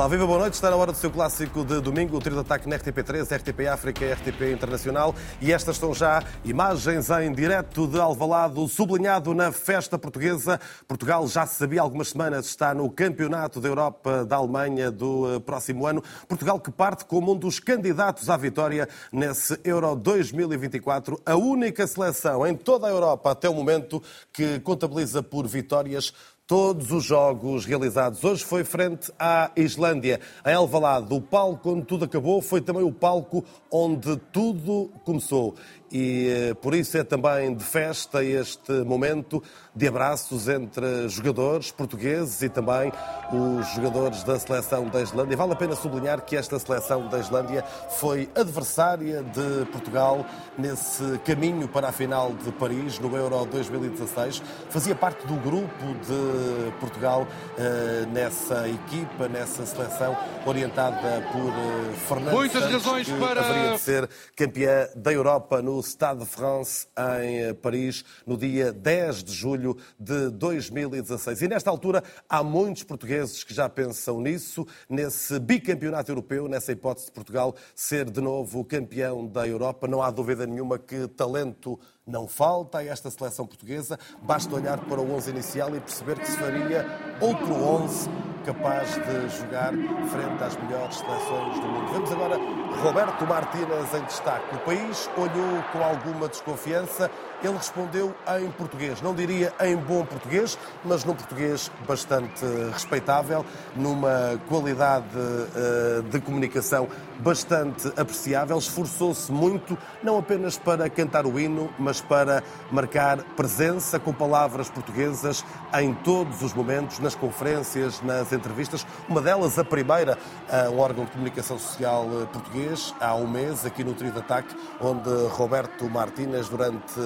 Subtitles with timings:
[0.00, 0.54] Olá, viva, boa noite.
[0.54, 3.68] Está na hora do seu clássico de domingo, o trio de ataque na RTP3, RTP
[3.70, 5.14] África e RTP Internacional.
[5.42, 10.58] E estas estão já imagens em direto de Alvalade, sublinhado na festa portuguesa.
[10.88, 15.34] Portugal já se sabia há algumas semanas, está no Campeonato da Europa da Alemanha do
[15.34, 16.02] eh, próximo ano.
[16.26, 21.20] Portugal que parte como um dos candidatos à vitória nesse Euro 2024.
[21.26, 26.14] A única seleção em toda a Europa até o momento que contabiliza por vitórias
[26.50, 28.24] todos os jogos realizados.
[28.24, 31.14] Hoje foi frente à Islândia, em Alvalade.
[31.14, 35.54] O palco onde tudo acabou foi também o palco onde tudo começou
[35.92, 39.42] e eh, por isso é também de festa este momento
[39.74, 42.92] de abraços entre jogadores portugueses e também
[43.32, 45.36] os jogadores da seleção da Islândia.
[45.36, 47.62] Vale a pena sublinhar que esta seleção da Islândia
[47.98, 50.24] foi adversária de Portugal
[50.58, 54.42] nesse caminho para a final de Paris no Euro 2016.
[54.68, 57.26] Fazia parte do grupo de Portugal
[57.58, 63.72] eh, nessa equipa, nessa seleção orientada por eh, Fernando Muitas Santos, razões que para- haveria
[63.72, 66.86] de ser campeã da Europa no Stade de France
[67.20, 71.42] em eh, Paris no dia 10 de julho de 2016.
[71.42, 77.06] E nesta altura há muitos portugueses que já pensam nisso, nesse bicampeonato europeu, nessa hipótese
[77.06, 79.88] de Portugal ser de novo campeão da Europa.
[79.88, 81.78] Não há dúvida nenhuma que talento
[82.10, 83.98] não falta a esta seleção portuguesa.
[84.22, 86.84] Basta olhar para o 11 inicial e perceber que se faria
[87.20, 88.10] outro 11
[88.44, 89.72] capaz de jogar
[90.08, 91.92] frente às melhores seleções do mundo.
[91.92, 92.36] Vemos agora
[92.82, 94.54] Roberto Martínez em destaque.
[94.54, 97.10] O país olhou com alguma desconfiança.
[97.42, 99.00] Ele respondeu em português.
[99.00, 106.88] Não diria em bom português, mas num português bastante respeitável, numa qualidade eh, de comunicação
[107.18, 108.58] bastante apreciável.
[108.58, 115.44] Esforçou-se muito, não apenas para cantar o hino, mas para marcar presença com palavras portuguesas
[115.78, 118.86] em todos os momentos, nas conferências, nas entrevistas.
[119.08, 120.18] Uma delas, a primeira,
[120.48, 124.18] a um órgão de comunicação social eh, português, há um mês, aqui no Trio de
[124.18, 127.00] Ataque, onde Roberto Martínez, durante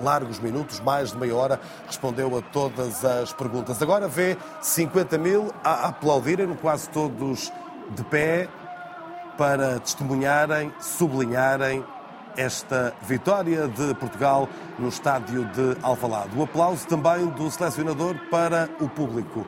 [0.00, 3.80] largos minutos, mais de meia hora, respondeu a todas as perguntas.
[3.82, 7.52] Agora vê 50 mil a aplaudirem, quase todos
[7.90, 8.48] de pé,
[9.36, 11.84] para testemunharem, sublinharem
[12.36, 14.48] esta vitória de Portugal
[14.78, 16.36] no estádio de Alvalade.
[16.36, 19.46] O aplauso também do selecionador para o público.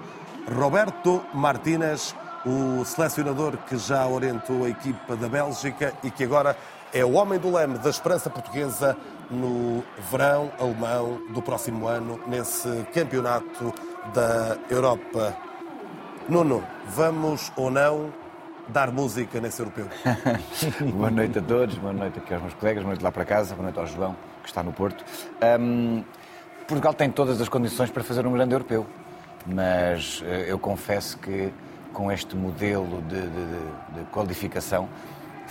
[0.50, 6.56] Roberto Martínez, o selecionador que já orientou a equipa da Bélgica e que agora
[6.92, 8.96] é o homem do leme da esperança portuguesa
[9.30, 13.72] no verão alemão do próximo ano, nesse campeonato
[14.12, 15.34] da Europa.
[16.28, 18.12] Nuno, vamos ou não
[18.68, 19.86] dar música nesse europeu?
[20.94, 23.54] boa noite a todos, boa noite aqui aos meus colegas, boa noite lá para casa,
[23.54, 25.04] boa noite ao João, que está no Porto.
[25.60, 26.04] Hum,
[26.68, 28.86] Portugal tem todas as condições para fazer um grande europeu,
[29.46, 31.52] mas eh, eu confesso que
[31.92, 34.88] com este modelo de, de- de- de qualificação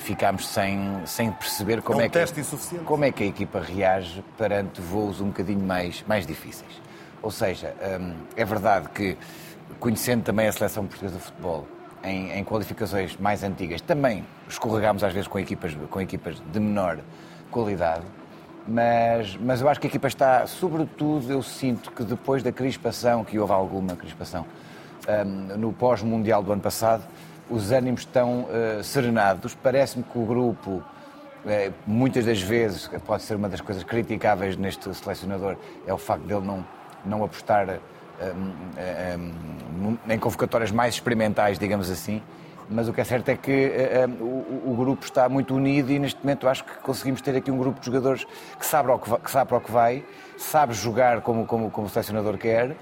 [0.01, 4.23] ficámos sem, sem perceber como É um é, que, como é que a equipa reage
[4.38, 6.81] perante voos um bocadinho mais, mais difíceis.
[7.22, 9.17] Ou seja, hum, é verdade que,
[9.79, 11.67] conhecendo também a seleção portuguesa de futebol,
[12.03, 17.00] em, em qualificações mais antigas, também escorregámos às vezes com equipas, com equipas de menor
[17.51, 18.03] qualidade,
[18.67, 23.23] mas, mas eu acho que a equipa está, sobretudo, eu sinto que depois da crispação,
[23.23, 24.45] que houve alguma crispação,
[25.07, 27.03] hum, no pós-mundial do ano passado,
[27.51, 29.53] os ânimos estão eh, serenados.
[29.53, 30.81] Parece-me que o grupo,
[31.45, 36.23] eh, muitas das vezes, pode ser uma das coisas criticáveis neste selecionador, é o facto
[36.23, 36.66] dele não,
[37.06, 38.51] não apostar hum,
[39.84, 42.22] hum, em convocatórias mais experimentais, digamos assim.
[42.69, 45.91] Mas o que é certo é que eh, hum, o, o grupo está muito unido
[45.91, 48.25] e neste momento acho que conseguimos ter aqui um grupo de jogadores
[48.57, 50.05] que sabe que vai, que sabe para o que vai,
[50.37, 52.78] sabe jogar como, como, como o selecionador quer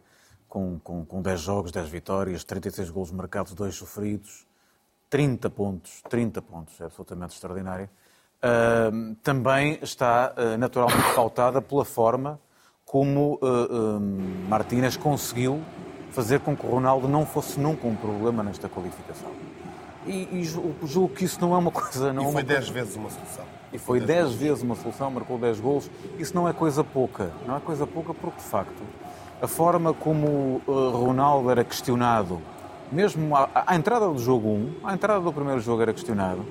[0.47, 4.45] com, com, com 10 jogos, 10 vitórias, 36 golos marcados, 2 sofridos,
[5.09, 7.89] 30 pontos, 30 pontos, é absolutamente extraordinária,
[8.44, 12.39] uh, também está uh, naturalmente pautada pela forma
[12.85, 14.00] como uh,
[14.47, 15.62] Martínez conseguiu
[16.12, 19.31] fazer com que o Ronaldo não fosse nunca um problema nesta qualificação.
[20.06, 22.12] E, e julgo, julgo, que isso não é uma coisa...
[22.12, 22.74] Não e foi 10 coisa...
[22.74, 23.61] vezes uma solução.
[23.73, 25.89] E foi 10 vezes uma solução, marcou 10 golos.
[26.19, 27.31] Isso não é coisa pouca.
[27.47, 28.81] Não é coisa pouca porque, de facto,
[29.41, 32.41] a forma como uh, Ronaldo era questionado,
[32.91, 36.45] mesmo à, à, entrada do jogo 1, à entrada do primeiro jogo era questionado,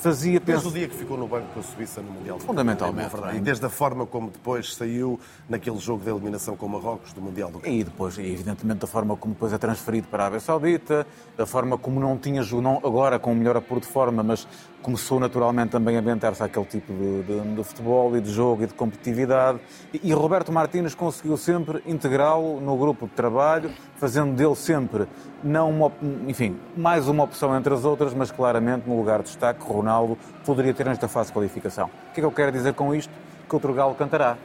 [0.00, 2.38] fazia Desde o dia que ficou no banco com a Suíça no Mundial.
[2.40, 3.10] Fundamentalmente.
[3.32, 7.20] É e desde a forma como depois saiu naquele jogo de eliminação com Marrocos do
[7.20, 11.06] Mundial do E depois, evidentemente, da forma como depois é transferido para a Arábia Saudita,
[11.36, 14.48] da forma como não tinha não agora com o melhor apuro de forma, mas
[14.82, 18.66] começou naturalmente também a ambientar-se àquele tipo de, de, de, futebol e de jogo e
[18.66, 19.58] de competitividade.
[19.92, 25.06] E, e Roberto Martínez conseguiu sempre integrá-lo no grupo de trabalho, fazendo dele sempre,
[25.42, 25.92] não uma,
[26.26, 30.74] enfim, mais uma opção entre as outras, mas claramente no lugar de destaque, Ronaldo poderia
[30.74, 31.86] ter nesta fase de qualificação.
[32.10, 33.12] O que é que eu quero dizer com isto?
[33.48, 34.36] Que outro galo cantará.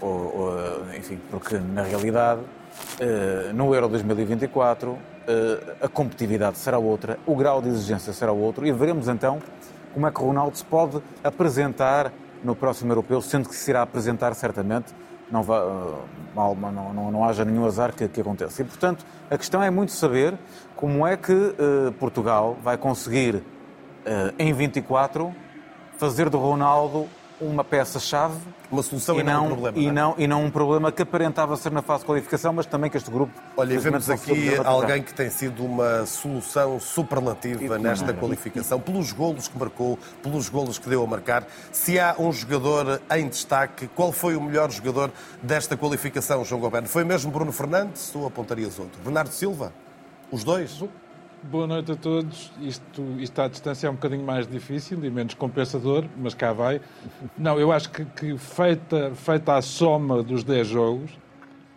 [0.00, 2.40] Ou, ou, enfim, porque na realidade,
[3.00, 8.66] eh, no Euro 2024, eh, a competitividade será outra, o grau de exigência será outro,
[8.66, 9.40] e veremos então
[9.94, 12.12] como é que o Ronaldo se pode apresentar
[12.42, 14.92] no próximo europeu, sendo que se irá apresentar certamente,
[15.30, 15.62] não, vá,
[16.34, 18.62] mal, não, não, não haja nenhum azar que, que aconteça.
[18.62, 20.34] E, portanto, a questão é muito saber
[20.74, 23.42] como é que uh, Portugal vai conseguir, uh,
[24.38, 25.32] em 24,
[25.96, 27.08] fazer do Ronaldo
[27.46, 28.36] uma peça-chave.
[28.70, 29.78] Uma solução e não, um problema.
[29.78, 32.90] E não, e não um problema que aparentava ser na fase de qualificação, mas também
[32.90, 33.32] que este grupo.
[33.56, 39.58] Olha, vemos aqui alguém que tem sido uma solução superlativa nesta qualificação, pelos golos que
[39.58, 41.46] marcou, pelos golos que deu a marcar.
[41.70, 45.10] Se há um jogador em destaque, qual foi o melhor jogador
[45.42, 46.88] desta qualificação, João Goberno?
[46.88, 49.00] Foi mesmo Bruno Fernandes ou apontarias outro?
[49.02, 49.72] Bernardo Silva?
[50.30, 50.82] Os dois?
[51.44, 52.52] Boa noite a todos.
[52.60, 56.80] Isto, isto à distância é um bocadinho mais difícil e menos compensador, mas cá vai.
[57.36, 61.10] Não, eu acho que, que feita, feita a soma dos 10 jogos,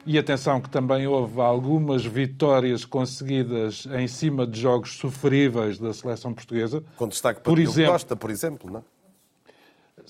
[0.06, 6.32] e atenção que também houve algumas vitórias conseguidas em cima de jogos sofríveis da seleção
[6.32, 6.84] portuguesa.
[6.96, 8.95] Com destaque para por exemplo, Costa, por exemplo, não é?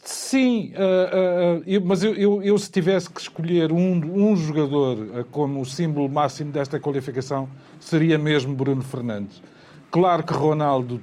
[0.06, 5.00] Sim, uh, uh, eu, mas eu, eu, eu, se tivesse que escolher um, um jogador
[5.00, 7.50] uh, como o símbolo máximo desta qualificação,
[7.80, 9.42] seria mesmo Bruno Fernandes.
[9.90, 11.02] Claro que Ronaldo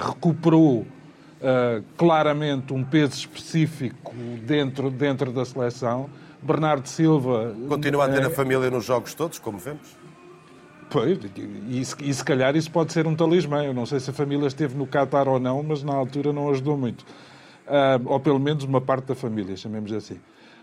[0.00, 0.84] recuperou
[1.96, 4.12] claramente um peso específico
[4.44, 6.10] dentro, dentro da seleção.
[6.42, 7.54] Bernardo Silva.
[7.68, 9.96] Continua a ter a família nos jogos todos, como vemos?
[10.90, 11.16] Pois,
[11.68, 13.62] e, e se calhar isso pode ser um talismã.
[13.62, 16.50] Eu não sei se a família esteve no Qatar ou não, mas na altura não
[16.50, 17.04] ajudou muito
[17.68, 20.18] uh, ou pelo menos uma parte da família, chamemos assim.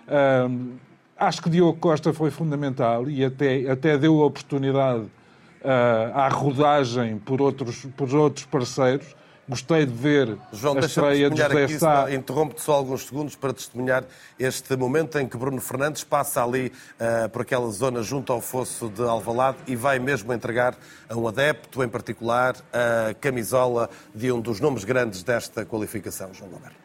[0.08, 0.74] Uh,
[1.18, 7.18] acho que Diogo Costa foi fundamental e até, até deu a oportunidade uh, à rodagem
[7.18, 9.16] por outros, por outros parceiros.
[9.48, 12.12] Gostei de ver João, a estreia de José aqui, Sá.
[12.12, 14.04] Interrompo-te só alguns segundos para testemunhar
[14.40, 18.90] este momento em que Bruno Fernandes passa ali uh, por aquela zona junto ao fosso
[18.90, 20.76] de Alvalade e vai mesmo entregar
[21.08, 26.50] a um adepto, em particular, a camisola de um dos nomes grandes desta qualificação, João
[26.50, 26.85] Gomes.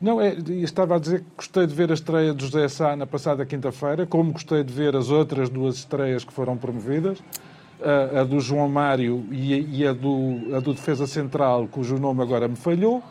[0.00, 3.06] Não, é, estava a dizer que gostei de ver a estreia de José Sá na
[3.06, 7.18] passada quinta-feira, como gostei de ver as outras duas estreias que foram promovidas,
[7.82, 12.22] a, a do João Mário e, e, a, do, a do Defesa Central, cujo nome
[12.22, 13.02] agora me falhou,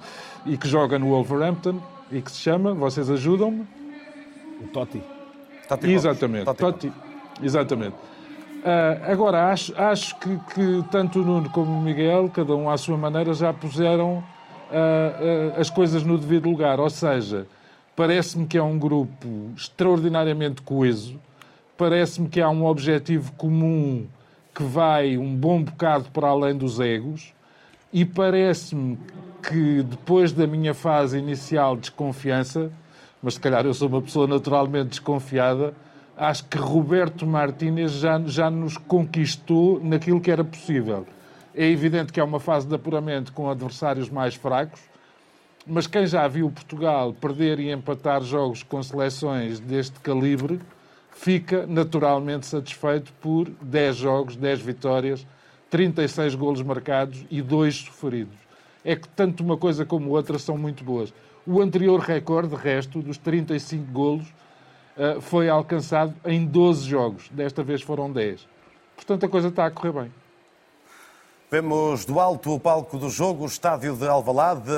[0.46, 3.65] e que joga no Wolverhampton, e que se chama, vocês ajudam-me?
[4.63, 5.01] O Totti.
[5.68, 6.60] Totti Exatamente, Totti.
[6.60, 6.94] Totti.
[7.42, 7.96] Exatamente.
[7.96, 12.77] Uh, agora, acho, acho que, que tanto o Nuno como o Miguel, cada um à
[12.77, 14.24] sua maneira, já puseram
[15.57, 16.79] as coisas no devido lugar.
[16.79, 17.48] Ou seja,
[17.95, 21.19] parece-me que é um grupo extraordinariamente coeso,
[21.77, 24.05] parece-me que há um objetivo comum
[24.53, 27.34] que vai um bom bocado para além dos egos,
[27.91, 28.98] e parece-me
[29.48, 32.72] que depois da minha fase inicial de desconfiança,
[33.22, 35.74] mas se calhar eu sou uma pessoa naturalmente desconfiada,
[36.17, 41.05] acho que Roberto Martínez já, já nos conquistou naquilo que era possível.
[41.58, 44.82] É evidente que é uma fase de apuramento com adversários mais fracos,
[45.66, 50.60] mas quem já viu Portugal perder e empatar jogos com seleções deste calibre
[51.12, 55.26] fica naturalmente satisfeito por 10 jogos, 10 vitórias,
[55.70, 58.36] 36 golos marcados e 2 sofridos.
[58.84, 61.14] É que tanto uma coisa como outra são muito boas.
[61.48, 64.26] O anterior recorde, de resto, dos 35 golos,
[64.98, 67.30] eh, foi alcançado em 12 jogos.
[67.30, 68.46] Desta vez foram 10.
[68.96, 70.25] Portanto, a coisa está a correr bem.
[71.52, 74.72] Vemos do alto o palco do jogo, o estádio de Alvalade,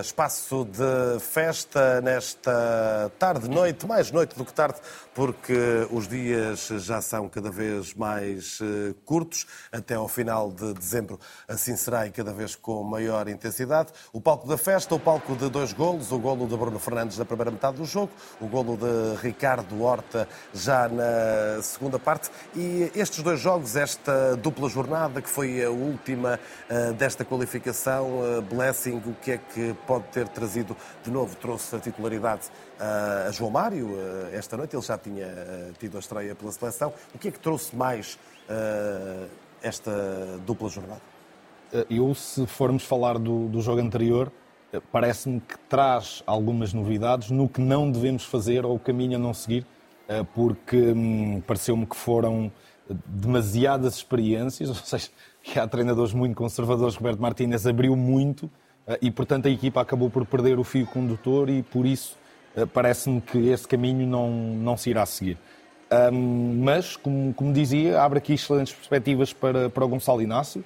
[0.00, 4.80] espaço de festa nesta tarde, noite, mais noite do que tarde,
[5.14, 11.18] porque os dias já são cada vez mais eh, curtos, até ao final de dezembro
[11.46, 13.92] assim será e cada vez com maior intensidade.
[14.12, 17.24] O palco da festa, o palco de dois golos, o golo de Bruno Fernandes na
[17.24, 23.22] primeira metade do jogo, o golo de Ricardo Horta já na segunda parte e estes
[23.22, 26.40] dois jogos, esta dupla jornada que foi a última última
[26.70, 28.20] uh, desta qualificação.
[28.20, 31.36] Uh, Blessing, o que é que pode ter trazido de novo?
[31.36, 32.48] Trouxe a titularidade
[32.80, 33.90] uh, a João Mário
[34.32, 35.28] esta noite, ele já tinha
[35.78, 36.92] tido a estreia pela seleção.
[37.14, 38.18] O que é que trouxe mais
[39.62, 39.90] esta
[40.46, 41.00] dupla jornada?
[41.88, 44.32] Eu, se formos falar do, do jogo anterior,
[44.90, 49.34] parece-me que traz algumas novidades no que não devemos fazer ou o caminho a não
[49.34, 49.66] seguir,
[50.34, 52.50] porque hum, pareceu-me que foram
[53.06, 55.08] demasiadas experiências, ou seja,
[55.42, 58.50] que há treinadores muito conservadores, Roberto Martínez abriu muito
[58.86, 62.16] eh, e, portanto, a equipa acabou por perder o fio condutor e, por isso,
[62.56, 65.38] eh, parece-me que esse caminho não, não se irá seguir.
[66.12, 70.64] Um, mas, como, como, dizia, abre aqui excelentes perspectivas para, para o Gonçalo Inácio.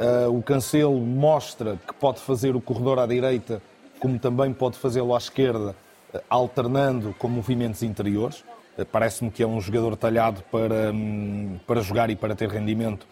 [0.00, 3.62] Uh, o Cancelo mostra que pode fazer o corredor à direita,
[4.00, 5.76] como também pode fazê-lo à esquerda,
[6.28, 8.44] alternando com movimentos interiores.
[8.76, 13.06] Uh, Parece-me que é um jogador talhado para, um, para jogar e para ter rendimento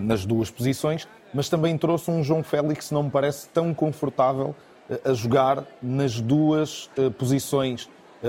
[0.00, 4.54] nas duas posições, mas também trouxe um João Félix que não me parece tão confortável
[4.88, 7.88] eh, a jogar nas duas eh, posições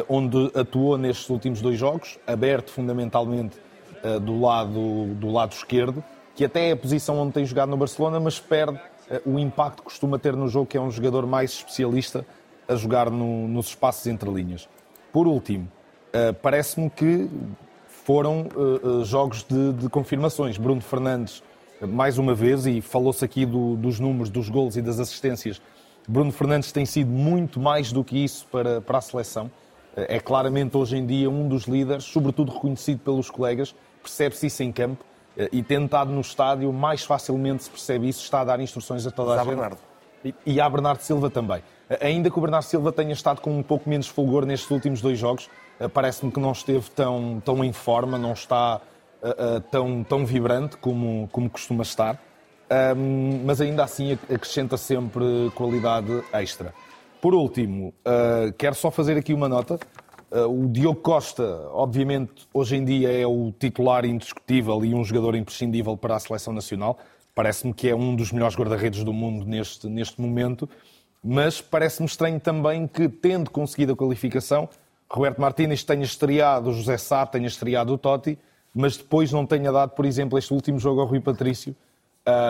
[0.10, 3.58] onde atuou nestes últimos dois jogos, aberto fundamentalmente
[4.24, 8.20] do lado, do lado esquerdo, que até é a posição onde tem jogado no Barcelona,
[8.20, 8.80] mas perde
[9.24, 12.26] o impacto que costuma ter no jogo, que é um jogador mais especialista
[12.68, 14.68] a jogar no, nos espaços entre linhas.
[15.12, 15.72] Por último,
[16.42, 17.30] parece-me que
[18.06, 20.58] foram uh, jogos de, de, confirmações.
[20.58, 21.44] Bruno Fernandes,
[21.82, 25.62] mais uma vez, e falou-se aqui do, dos números, dos gols e das assistências.
[26.08, 29.50] Bruno Fernandes tem sido muito mais do que isso para, para a seleção.
[29.96, 34.72] É claramente hoje em dia um dos líderes, sobretudo reconhecido pelos colegas, percebe-se isso em
[34.72, 35.06] campo
[35.52, 39.32] e tentado no estádio, mais facilmente se percebe isso, está a dar instruções a toda
[39.32, 39.48] a, a gente.
[39.50, 39.78] Bernardo.
[40.26, 41.62] E, e a Bernardo Silva também.
[42.02, 45.20] Ainda que o Bernardo Silva tenha estado com um pouco menos fulgor nestes últimos dois
[45.20, 45.63] jogos, eh,
[45.94, 48.82] parece-me que não esteve tão, tão em forma, não está
[49.22, 52.22] uh, uh, tão, tão vibrante como, como costuma estar,
[52.96, 56.74] um, mas ainda assim acrescenta sempre qualidade extra.
[57.22, 59.80] Por último, uh, quero só fazer aqui uma nota.
[60.50, 65.96] o Diogo Costa, obviamente, hoje em dia é o titular indiscutível e um jogador imprescindível
[65.96, 66.98] para a seleção nacional.
[67.36, 70.70] Parece-me que é um dos melhores guarda-redes do mundo neste, neste momento,
[71.24, 74.68] mas parece-me estranho também que, tendo conseguido a qualificação,
[75.10, 78.38] Roberto Martínez tenha estreado o José Sá, tenha estreado o Totti,
[78.74, 81.76] mas depois não tenha dado, por exemplo, este último jogo ao Rui Patrício,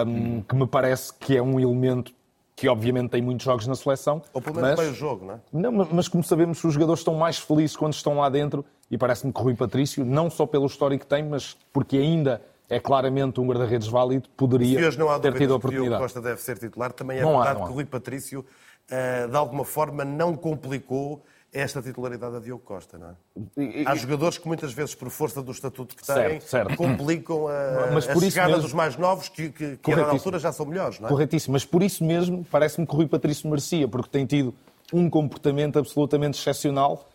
[0.07, 2.13] um, que me parece que é um elemento
[2.55, 4.21] que obviamente tem muitos jogos na seleção.
[4.31, 5.39] Ou pelo menos mas, o jogo, não é?
[5.51, 9.33] Não, mas como sabemos, os jogadores estão mais felizes quando estão lá dentro e parece-me
[9.33, 13.41] que o Rui Patrício, não só pelo histórico que tem, mas porque ainda é claramente
[13.41, 14.79] um guarda-redes válido, poderia
[15.21, 15.89] ter tido a oportunidade.
[15.89, 18.45] Que o Costa deve ser titular, também é não verdade há, que o Rui Patrício,
[18.89, 23.83] eh, de alguma forma, não complicou esta titularidade a Diogo Costa, não é?
[23.85, 26.75] Há jogadores que muitas vezes, por força do estatuto que têm, certo, certo.
[26.75, 28.63] complicam a, mas a chegada mesmo...
[28.63, 31.11] dos mais novos, que, que, que na altura já são melhores, não é?
[31.11, 34.53] Corretíssimo, mas por isso mesmo parece-me que o Rui Patrício merecia, porque tem tido
[34.91, 37.07] um comportamento absolutamente excepcional,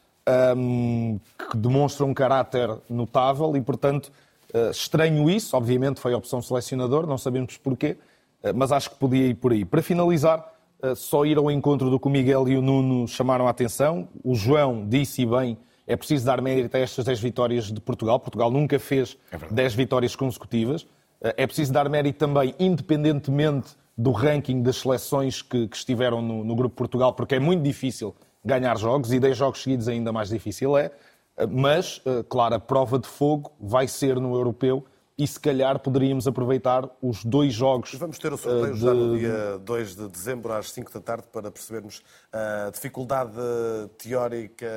[0.57, 1.19] um,
[1.51, 4.13] que demonstra um caráter notável e, portanto,
[4.55, 5.57] uh, estranho isso.
[5.57, 7.97] Obviamente foi a opção selecionador, não sabemos porquê,
[8.43, 9.65] uh, mas acho que podia ir por aí.
[9.65, 10.58] Para finalizar,
[10.95, 14.09] só ir ao encontro do que o Miguel e o Nuno chamaram a atenção.
[14.23, 15.59] O João disse bem,
[15.89, 18.21] é preciso dar mérito a estas 10 vitórias de Portugal.
[18.21, 20.87] Portugal nunca fez é 10 vitórias consecutivas.
[21.23, 26.45] Eh, é preciso dar mérito também, independentemente do ranking das seleções que, que estiveram no,
[26.45, 30.29] no, Grupo Portugal, porque é muito difícil ganhar jogos e 10 jogos seguidos ainda mais
[30.29, 30.93] difícil é.
[31.37, 34.85] Eh, mas, claro, a prova de fogo vai ser no europeu
[35.19, 37.93] e se calhar poderíamos aproveitar os dois jogos.
[37.95, 38.81] Vamos ter o sorteio de...
[38.81, 42.01] já no dia 2 de dezembro, às 5 da tarde, para percebermos
[42.33, 43.33] a dificuldade
[43.99, 44.69] teórica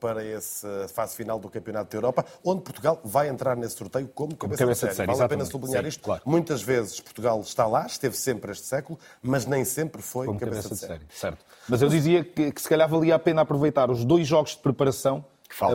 [0.00, 4.34] para essa fase final do Campeonato da Europa, onde Portugal vai entrar nesse sorteio como,
[4.34, 5.12] como cabeça, cabeça, de série.
[5.12, 6.02] Vale a pena sublinhar Sim, isto.
[6.02, 6.22] Claro.
[6.26, 10.64] Muitas vezes Portugal está lá, esteve sempre este século, mas nem sempre foi como cabeça,
[10.64, 10.92] cabeça de, série.
[10.94, 11.06] série.
[11.10, 11.44] Certo.
[11.68, 14.58] Mas eu dizia que, que se calhar valia a pena aproveitar os dois jogos de
[14.58, 15.24] preparação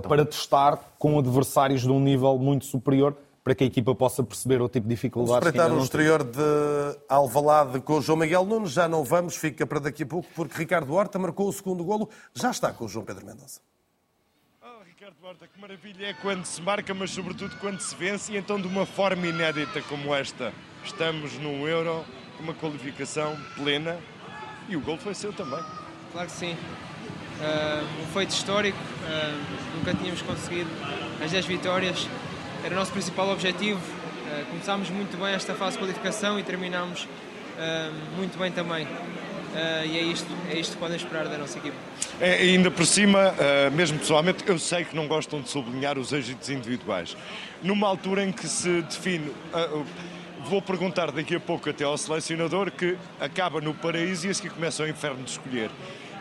[0.08, 4.62] para testar com adversários de um nível muito superior para que a equipa possa perceber
[4.62, 8.72] o tipo de dificuldades vamos espreitar o exterior de Alvalade com o João Miguel Nunes.
[8.72, 12.10] Já não vamos, fica para daqui a pouco, porque Ricardo Horta marcou o segundo golo.
[12.36, 13.60] Já está com o João Pedro Mendonça.
[14.62, 18.38] Oh, Ricardo Horta, que maravilha é quando se marca, mas sobretudo quando se vence, e
[18.38, 20.54] então de uma forma inédita como esta.
[20.84, 22.06] Estamos num Euro,
[22.40, 23.98] uma qualificação plena,
[24.70, 25.64] e o gol foi seu também.
[26.12, 26.54] Claro que sim.
[26.54, 30.70] Uh, um feito histórico, uh, nunca tínhamos conseguido
[31.24, 32.08] as 10 vitórias
[32.63, 33.80] era o nosso principal objetivo.
[33.80, 38.86] Uh, começámos muito bem esta fase de qualificação e terminámos uh, muito bem também.
[38.86, 41.75] Uh, e é isto, é isto que podem esperar da nossa equipa.
[42.20, 43.34] É, ainda por cima,
[43.74, 47.18] mesmo pessoalmente, eu sei que não gostam de sublinhar os êxitos individuais.
[47.63, 49.32] Numa altura em que se define.
[50.46, 54.51] vou perguntar daqui a pouco até ao selecionador que acaba no paraíso e a seguir
[54.51, 55.72] começa o inferno de escolher.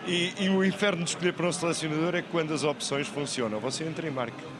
[0.06, 3.60] E, e o inferno de escolher para um selecionador é quando as opções funcionam.
[3.60, 4.59] Você entra em marca.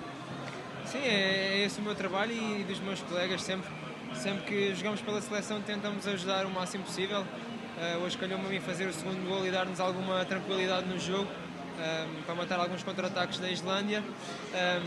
[0.90, 3.70] Sim, é, é esse o meu trabalho e dos meus colegas sempre.
[4.12, 7.20] Sempre que jogamos pela seleção tentamos ajudar o máximo possível.
[7.20, 11.30] Uh, hoje calhou-me a mim fazer o segundo gol e dar-nos alguma tranquilidade no jogo.
[11.30, 14.80] Um, eh, para matar alguns contra-ataques da Islândia, um, eh,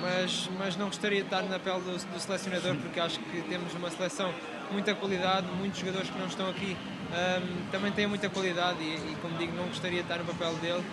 [0.00, 3.74] mas, mas não gostaria de estar na pele do, do, selecionador porque acho que temos
[3.74, 4.32] uma seleção
[4.70, 6.74] muita qualidade, muitos jogadores que não estão aqui
[7.10, 10.54] um, também têm muita qualidade e, e, como digo, não gostaria de estar no papel
[10.54, 10.84] dele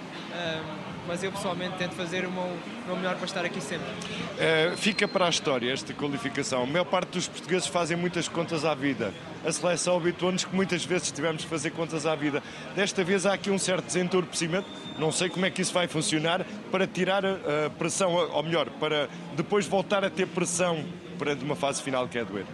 [1.08, 3.88] mas eu pessoalmente tento fazer o meu, o meu melhor para estar aqui sempre.
[3.88, 6.64] Uh, fica para a história esta qualificação.
[6.64, 9.14] A maior parte dos portugueses fazem muitas contas à vida.
[9.46, 12.42] A seleção habituou-nos que muitas vezes tivemos de fazer contas à vida.
[12.76, 16.46] Desta vez há aqui um certo desentorpecimento, não sei como é que isso vai funcionar,
[16.72, 20.84] para tirar a pressão, ou melhor, para depois voltar a ter pressão
[21.18, 22.46] perante uma fase final que é doer.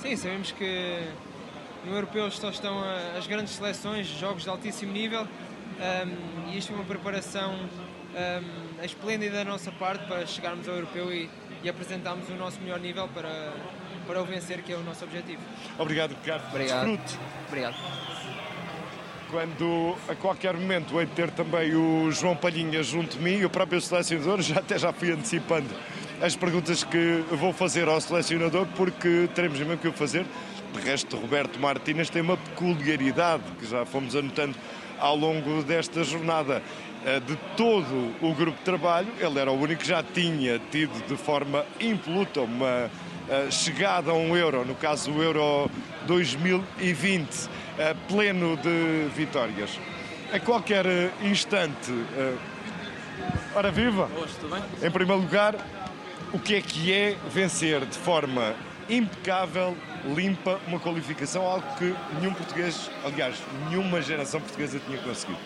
[0.00, 1.02] Sim, sabemos que
[1.84, 2.82] no europeu só estão
[3.16, 5.26] as grandes seleções, jogos de altíssimo nível
[5.80, 11.12] um, e isto é uma preparação um, esplêndida da nossa parte para chegarmos ao europeu
[11.12, 11.30] e,
[11.62, 13.52] e apresentarmos o nosso melhor nível para,
[14.06, 15.40] para o vencer, que é o nosso objetivo.
[15.78, 16.48] Obrigado, Ricardo.
[16.48, 16.86] Obrigado.
[16.86, 17.18] Desfrute.
[17.48, 17.76] Obrigado.
[19.30, 23.44] Quando a qualquer momento hei de ter também o João Palhinha junto de mim e
[23.44, 25.68] o próprio selecionador, já até já fui antecipando
[26.20, 30.26] as perguntas que vou fazer ao selecionador, porque teremos mesmo que o fazer.
[30.74, 34.56] De resto, Roberto Martínez tem uma peculiaridade que já fomos anotando
[35.00, 36.62] ao longo desta jornada.
[37.04, 40.92] Eh, de todo o grupo de trabalho, ele era o único que já tinha tido
[41.08, 42.90] de forma impoluta uma
[43.28, 45.70] eh, chegada a um euro, no caso o Euro
[46.06, 49.78] 2020, eh, pleno de vitórias.
[50.30, 50.86] A qualquer
[51.22, 51.90] instante.
[53.52, 54.08] Ora viva!
[54.80, 55.56] Em primeiro lugar,
[56.32, 58.54] o que é que é vencer de forma
[58.90, 63.36] impecável, limpa, uma qualificação, algo que nenhum português, aliás,
[63.68, 65.38] nenhuma geração portuguesa tinha conseguido.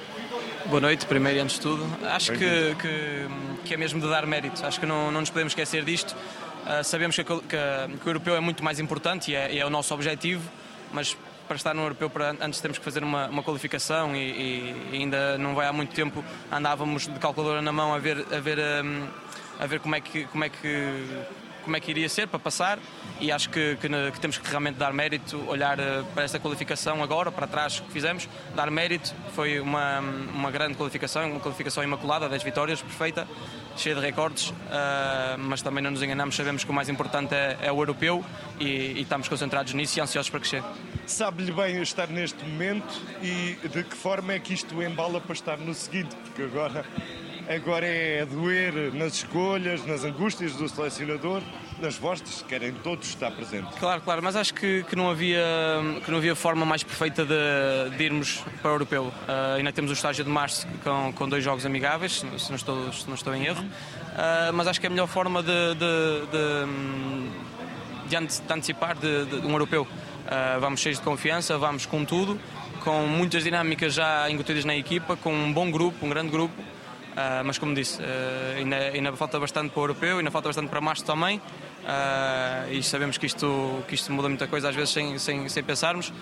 [0.67, 1.87] Boa noite, primeiro e antes de tudo.
[2.07, 3.29] Acho que, que,
[3.67, 4.65] que, é mesmo de dar mérito.
[4.65, 6.13] Acho que não, não nos podemos esquecer disto.
[6.13, 9.69] Uh, sabemos que, que, que, o europeu é muito mais importante e é, é, o
[9.69, 10.51] nosso objetivo,
[10.91, 11.15] mas
[11.47, 15.55] para estar no europeu antes temos que fazer uma, uma qualificação e, e, ainda não
[15.55, 19.07] vai há muito tempo andávamos de calculadora na mão a ver, a ver, um,
[19.61, 21.27] a ver como, é que, como é que
[21.65, 22.79] como é que iria ser para passar
[23.21, 27.03] e acho que, que, que, temos que realmente dar mérito, olhar eh, para esta qualificação
[27.03, 29.15] agora, para trás que fizemos, dar mérito.
[29.35, 33.27] Foi uma, uma grande qualificação, uma qualificação imaculada, 10 vitórias, perfeita,
[33.77, 37.59] cheia de recordes, uh, mas também não nos enganamos, sabemos que o mais importante é,
[37.63, 38.25] é o europeu
[38.61, 40.67] e, e, estamos concentrados nisso e ansiosos para chegue.
[41.07, 45.59] Sabe-lhe bem estar neste momento e de que forma é que isto embala para estar
[45.59, 46.85] no seguinte, porque agora
[47.49, 51.43] agora é doer nas escolhas, nas angústias do selecionador,
[51.85, 53.75] nas vossas, querem todos estar presentes.
[53.79, 55.45] Claro, claro, mas acho que, que, não, havia,
[56.05, 59.05] que não havia forma mais perfeita de, de irmos para o europeu.
[59.05, 62.93] Uh, ainda temos o estágio de março com, com dois jogos amigáveis, se não estou,
[62.93, 66.27] se não estou em erro, uh, mas acho que é a melhor forma de, de,
[68.07, 68.17] de, de
[68.53, 69.83] antecipar de, de, um europeu.
[69.83, 72.41] Uh, vamos cheios de confiança, vamos com tudo,
[72.83, 76.55] com muitas dinâmicas já incutidas na equipa, com um bom grupo, um grande grupo.
[77.15, 80.69] Uh, mas como disse, uh, ainda, ainda falta bastante para o europeu, ainda falta bastante
[80.69, 81.41] para março também
[81.85, 85.63] Uh, e sabemos que isto, que isto muda muita coisa às vezes sem, sem, sem
[85.63, 86.13] pensarmos, uh,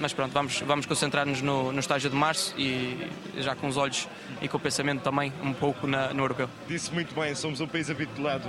[0.00, 4.08] mas pronto, vamos, vamos concentrar-nos no, no estágio de março e já com os olhos
[4.42, 6.50] e com o pensamento também um pouco na, no europeu.
[6.66, 8.48] Disse muito bem, somos um país habituado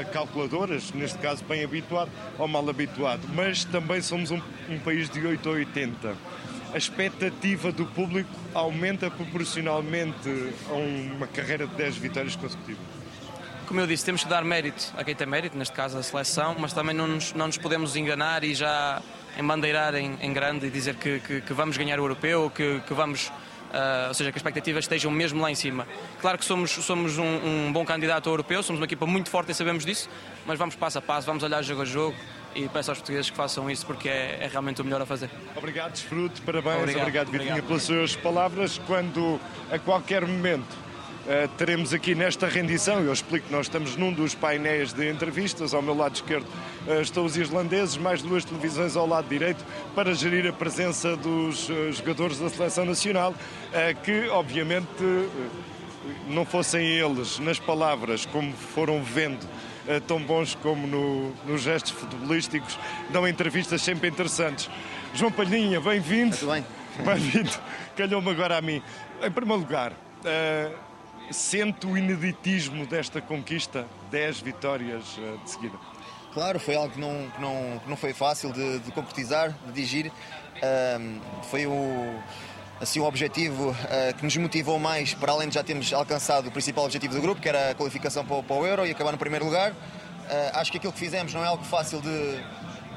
[0.00, 5.10] a calculadoras, neste caso bem habituado ou mal habituado, mas também somos um, um país
[5.10, 6.16] de 8 a 80.
[6.72, 12.99] A expectativa do público aumenta proporcionalmente a uma carreira de 10 vitórias consecutivas
[13.70, 16.56] como eu disse, temos que dar mérito a quem tem mérito, neste caso a seleção,
[16.58, 19.00] mas também não nos, não nos podemos enganar e já
[19.38, 22.92] embandeirar em, em grande e dizer que, que, que, vamos ganhar o europeu, que, que
[22.92, 23.28] vamos.
[23.28, 25.86] Uh, ou seja, que as expectativas estejam mesmo lá em cima.
[26.20, 27.22] Claro que somos, somos um,
[27.68, 30.10] um, bom candidato ao europeu, somos uma equipa muito forte e sabemos disso,
[30.44, 32.16] mas vamos passo a passo, vamos olhar jogo a jogo
[32.56, 35.30] e peço aos portugueses que façam isso porque é, é realmente o melhor a fazer.
[35.54, 38.78] Obrigado, desfrute, parabéns, obrigado, obrigado Vitinha, obrigado, pelas suas palavras.
[38.88, 39.38] Quando
[39.70, 40.89] a qualquer momento
[41.20, 45.74] Uh, teremos aqui nesta rendição, eu explico que nós estamos num dos painéis de entrevistas,
[45.74, 46.46] ao meu lado esquerdo
[46.88, 49.62] uh, estão os islandeses, mais duas televisões ao lado direito,
[49.94, 53.34] para gerir a presença dos uh, jogadores da Seleção Nacional,
[54.02, 54.88] que obviamente
[56.26, 59.46] não fossem eles nas palavras como foram vendo
[60.08, 62.78] tão bons como no, nos gestos futebolísticos,
[63.10, 64.68] dão entrevistas sempre interessantes.
[65.14, 66.36] João Palhinha, bem-vindo.
[66.36, 66.64] Muito bem.
[67.04, 67.52] Bem-vindo.
[67.96, 68.82] Calhou-me agora a mim.
[69.22, 69.92] Em primeiro lugar,
[71.30, 75.78] sente o ineditismo desta conquista, 10 vitórias eh, de seguida?
[76.32, 79.72] Claro, foi algo que não, que não, que não foi fácil de, de concretizar, de
[79.72, 80.12] dirigir.
[80.62, 82.20] Um, foi o,
[82.80, 86.52] assim, o objetivo uh, que nos motivou mais, para além de já termos alcançado o
[86.52, 89.10] principal objetivo do grupo, que era a qualificação para o, para o Euro e acabar
[89.10, 89.72] no primeiro lugar.
[89.72, 89.76] Uh,
[90.54, 92.36] acho que aquilo que fizemos não é algo fácil de,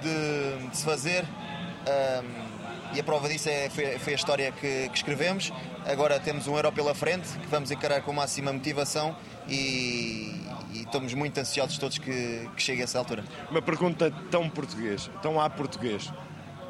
[0.02, 1.24] de, de se fazer.
[1.24, 2.54] Um,
[2.94, 5.52] e a prova disso é, foi, foi a história que, que, escrevemos.
[5.86, 9.16] Agora temos um euro pela frente que vamos encarar com máxima motivação
[9.48, 10.42] e,
[10.72, 13.24] e estamos muito ansiosos todos que, que chegue a essa altura.
[13.52, 16.12] Uma pergunta tão português, tão a português.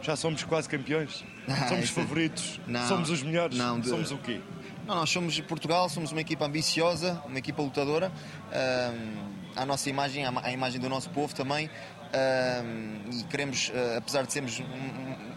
[0.01, 1.23] Já somos quase campeões?
[1.45, 2.57] Ah, somos favoritos?
[2.65, 3.57] Não, somos os melhores?
[3.57, 3.89] Não, de...
[3.89, 4.39] Somos o quê?
[4.87, 8.09] Não, nós somos Portugal, somos uma equipa ambiciosa, uma equipa lutadora.
[8.49, 11.69] Um, a nossa imagem, a imagem do nosso povo também.
[13.11, 14.61] E queremos, uh, apesar de sermos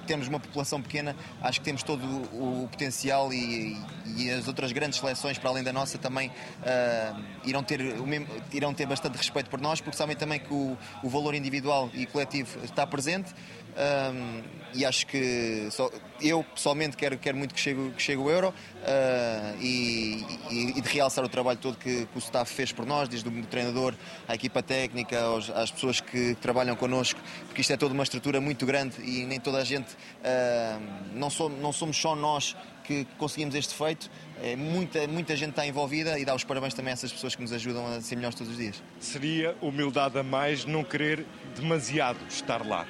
[0.07, 3.77] temos uma população pequena, acho que temos todo o, o potencial e,
[4.17, 8.73] e, as outras grandes seleções, para além da nossa, também uh, irão, ter, mesmo, irão
[8.73, 12.65] ter bastante respeito por nós, porque sabem também que o, o valor individual e coletivo
[12.65, 13.35] está presente.
[13.77, 14.43] Um,
[14.75, 18.49] e acho que só, eu pessoalmente quero, quero muito que chegue, que chegue o Euro
[18.49, 22.87] uh, e, e, e, de realçar o trabalho todo que, que, o staff fez por
[22.87, 23.95] nós, desde o treinador
[24.27, 28.41] à equipa técnica, aos, às pessoas que trabalham connosco, porque isto é toda uma estrutura
[28.41, 30.83] muito grande e nem toda a gente, uh,
[31.15, 34.11] não, somos, não somos só nós que conseguimos este feito,
[34.43, 37.43] é, muita, muita gente está envolvida e dá os parabéns também a essas pessoas que
[37.43, 38.83] nos ajudam a ser melhores todos os dias.
[39.01, 42.87] Seria humildade a mais não querer demasiado estar lá?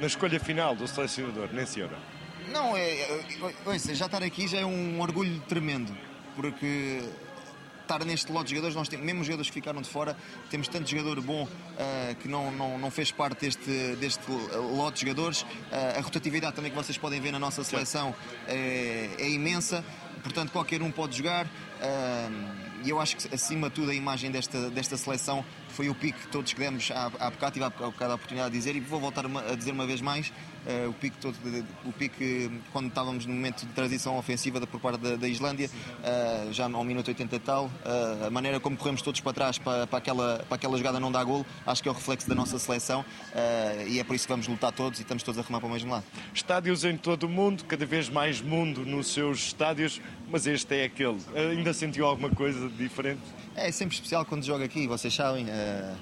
[0.00, 1.96] Na escolha final do selecionador nesse Euro?
[2.52, 3.24] Não, é, é,
[3.64, 5.96] ouça, já estar aqui já é um orgulho tremendo,
[6.34, 7.02] porque
[7.86, 10.16] estar neste lote de jogadores, nós temos, mesmo jogadores que ficaram de fora,
[10.50, 15.08] temos tanto jogador bom uh, que não, não, não fez parte deste, deste lote de
[15.08, 15.42] jogadores.
[15.42, 18.14] Uh, a rotatividade também que vocês podem ver na nossa seleção
[18.48, 19.84] é, é imensa,
[20.22, 21.46] portanto qualquer um pode jogar.
[21.46, 25.44] Uh, e eu acho que, acima de tudo, a imagem desta, desta seleção
[25.76, 28.50] foi o pique que todos que demos há, há bocado, tive há bocado a oportunidade
[28.50, 30.28] de dizer, e vou voltar a dizer uma vez mais,
[30.66, 31.36] uh, o, pique todo,
[31.84, 36.50] o pique quando estávamos no momento de transição ofensiva por parte da, da Islândia, uh,
[36.50, 39.86] já ao minuto 80 e tal, uh, a maneira como corremos todos para trás para,
[39.86, 42.58] para, aquela, para aquela jogada não dar golo, acho que é o reflexo da nossa
[42.58, 43.04] seleção
[43.86, 45.72] e é por isso que vamos lutar todos e estamos todos a remar para o
[45.72, 46.04] mesmo lado.
[46.32, 50.84] Estádios em todo o mundo, cada vez mais mundo nos seus estádios, mas este é
[50.84, 51.18] aquele.
[51.34, 53.20] Ainda sentiu alguma coisa diferente?
[53.56, 55.46] É sempre especial quando joga aqui, vocês sabem.
[55.46, 55.96] Uh,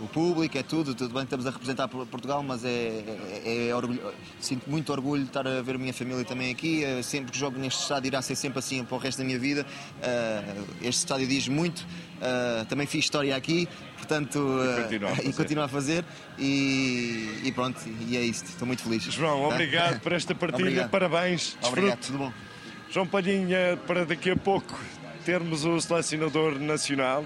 [0.00, 3.04] o público, é tudo, tudo bem estamos a representar Portugal, mas é,
[3.44, 6.84] é, é orgulho, sinto muito orgulho de estar a ver a minha família também aqui.
[6.84, 9.38] Uh, sempre que jogo neste estádio irá ser sempre assim para o resto da minha
[9.38, 9.66] vida.
[9.98, 11.84] Uh, este estádio diz muito.
[12.68, 14.60] também fiz história aqui, portanto,
[15.24, 16.04] e continuo a fazer.
[16.38, 18.46] E, e, pronto, e é isto.
[18.50, 19.02] Estou muito feliz.
[19.02, 19.54] João, tá?
[19.54, 21.56] obrigado por esta partilha, parabéns.
[21.60, 21.68] Desfrute.
[21.68, 22.32] Obrigado, tudo bom.
[22.88, 24.78] João Palhinha, para daqui a pouco
[25.24, 27.24] termos o selecionador nacional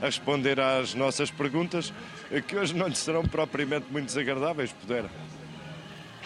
[0.00, 1.92] a responder às nossas perguntas,
[2.46, 5.04] que hoje não lhe serão propriamente muito desagradáveis, puder.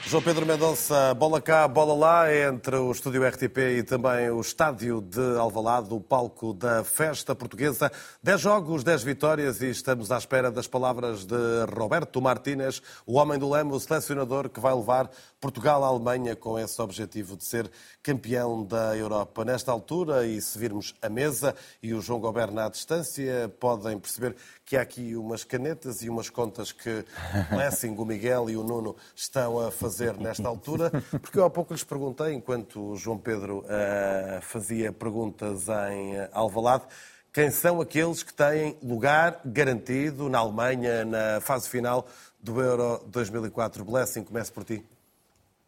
[0.07, 5.01] João Pedro Mendonça, bola cá, bola lá, entre o estúdio RTP e também o estádio
[5.01, 7.91] de Alvalade, o palco da festa portuguesa.
[8.23, 11.35] Dez jogos, dez vitórias e estamos à espera das palavras de
[11.75, 16.59] Roberto Martínez, o homem do leme, o selecionador que vai levar Portugal à Alemanha com
[16.59, 17.71] esse objetivo de ser
[18.03, 19.43] campeão da Europa.
[19.43, 24.37] Nesta altura, e se virmos a mesa e o João Goberna à distância, podem perceber
[24.65, 27.05] que há aqui umas canetas e umas contas que
[27.55, 31.73] Lessing, o Miguel e o Nuno estão a fazer nesta altura, porque eu há pouco
[31.73, 36.85] lhes perguntei, enquanto o João Pedro uh, fazia perguntas em Alvalade,
[37.33, 42.07] quem são aqueles que têm lugar garantido na Alemanha na fase final
[42.41, 43.85] do Euro 2004.
[43.85, 44.85] Blessing, comece por ti.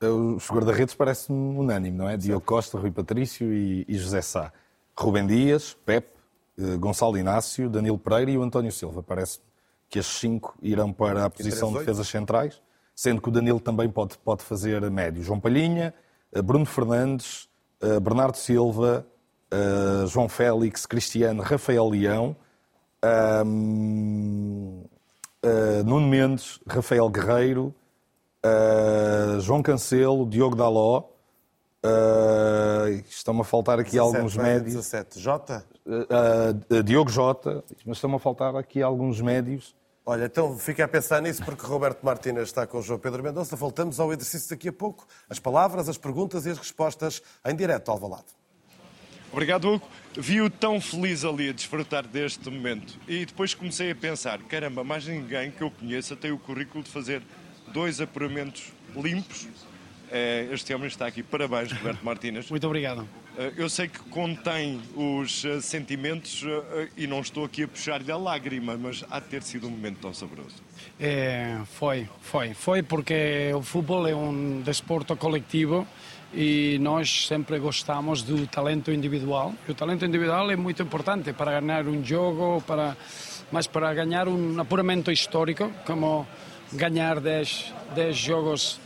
[0.01, 2.17] Os guarda-redes parecem unânime, não é?
[2.17, 4.53] Diogo Costa, Rui Patrício e, José Sá.
[4.97, 6.16] Rubem Dias, Pepe, eh,
[6.79, 9.03] Gonçalo Inácio, Danilo Pereira e o António Silva.
[9.03, 9.41] Parece
[9.89, 12.61] que estes cinco irão para a posição de defesas centrais,
[12.95, 15.23] sendo que o Danilo também pode, pode fazer médio.
[15.23, 15.95] João Palhinha,
[16.33, 17.49] eh, Bruno Fernandes,
[17.81, 19.07] eh, Bernardo Silva,
[20.09, 22.37] João Félix, Cristiano, Rafael Leão,
[25.85, 27.73] Nuno Mendes, Rafael Guerreiro,
[29.41, 31.05] João Cancelo, Diogo Daló.
[31.85, 34.75] Uh, Estão-me a faltar aqui 17, alguns médios.
[34.75, 35.21] 17.
[35.21, 35.65] Jota?
[35.87, 39.75] Uh, Diogo Jota, mas estão a faltar aqui alguns médios.
[40.05, 43.57] Olha, então fica a pensar nisso porque Roberto Martínez está com o João Pedro Mendonça.
[43.57, 45.07] Voltamos ao exercício daqui a pouco.
[45.29, 48.27] As palavras, as perguntas e as respostas em direto ao Valado.
[49.33, 49.87] Obrigado, Hugo.
[50.17, 52.99] Vi-o tão feliz ali a desfrutar deste momento.
[53.09, 56.91] E depois comecei a pensar, caramba, mais ninguém que eu conheça tem o currículo de
[56.91, 57.21] fazer
[57.73, 59.49] dois apuramentos limpos.
[60.17, 61.23] Eh, este homem está aqui.
[61.23, 62.49] Parabéns, Roberto Martínez.
[62.51, 63.07] Muito obrigado.
[63.37, 66.43] Eh, eu sei que contém os eh, sentimentos
[66.97, 69.99] e não estou aqui a puxar-lhe a lágrima, mas há de ter sido um momento
[70.01, 70.57] tão saboroso.
[70.99, 72.55] É, foi, foi.
[72.55, 75.87] Foi porque o futebol é um desporto coletivo
[76.33, 79.55] e nós sempre gostamos do talento individual.
[79.69, 82.97] E o talento individual é muito importante para ganhar um jogo, para,
[83.53, 86.27] mas para ganhar um apuramento histórico, como
[86.73, 87.73] ganhar 10
[88.13, 88.81] jogos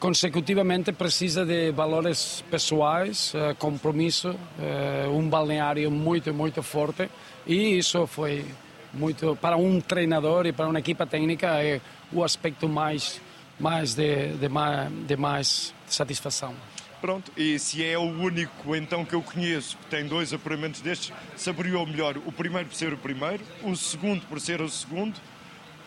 [0.00, 7.08] consecutivamente precisa de valores pessoais, eh, compromisso, eh, um balneário muito, muito forte
[7.46, 8.46] e isso foi
[8.94, 13.20] muito, para um treinador e para uma equipa técnica, é o aspecto mais,
[13.58, 16.54] mais de, de, mais, de mais satisfação.
[16.98, 21.12] Pronto, e se é o único então que eu conheço que tem dois apuramentos destes,
[21.36, 25.14] saboreou melhor o primeiro por ser o primeiro, o segundo por ser o segundo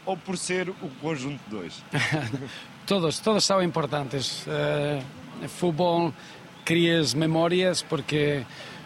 [0.06, 1.84] ou por ser o conjunto de dois?
[2.86, 4.46] todos, todos são importantes.
[4.48, 6.14] Uh, futebol
[6.64, 8.46] cria memórias porque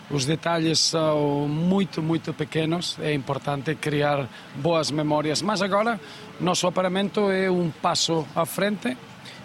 [0.09, 2.97] os detalhes são muito, muito pequenos.
[2.99, 5.41] É importante criar boas memórias.
[5.41, 5.99] Mas agora,
[6.39, 8.97] nosso aparamento é um passo à frente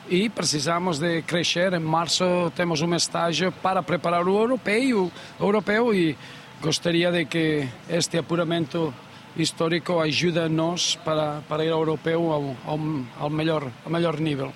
[0.09, 1.73] e precisamos de crescer.
[1.73, 6.17] Em março temos um estágio para preparar o europeu, o europeu e
[6.61, 8.95] gostaria de que este apuramento
[9.37, 12.81] histórico ajuda-nos para, para ir ao europeu ao, ao,
[13.18, 14.53] ao, melhor, ao melhor nível.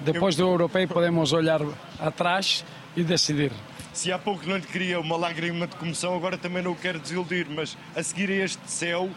[0.00, 1.60] Depois do europeu podemos olhar
[1.98, 2.64] atrás
[2.96, 3.52] e decidir.
[3.92, 6.98] Se há pouco não lhe queria uma lágrima de comoção, agora também não o quero
[6.98, 9.10] desiludir, mas a seguir a este céu,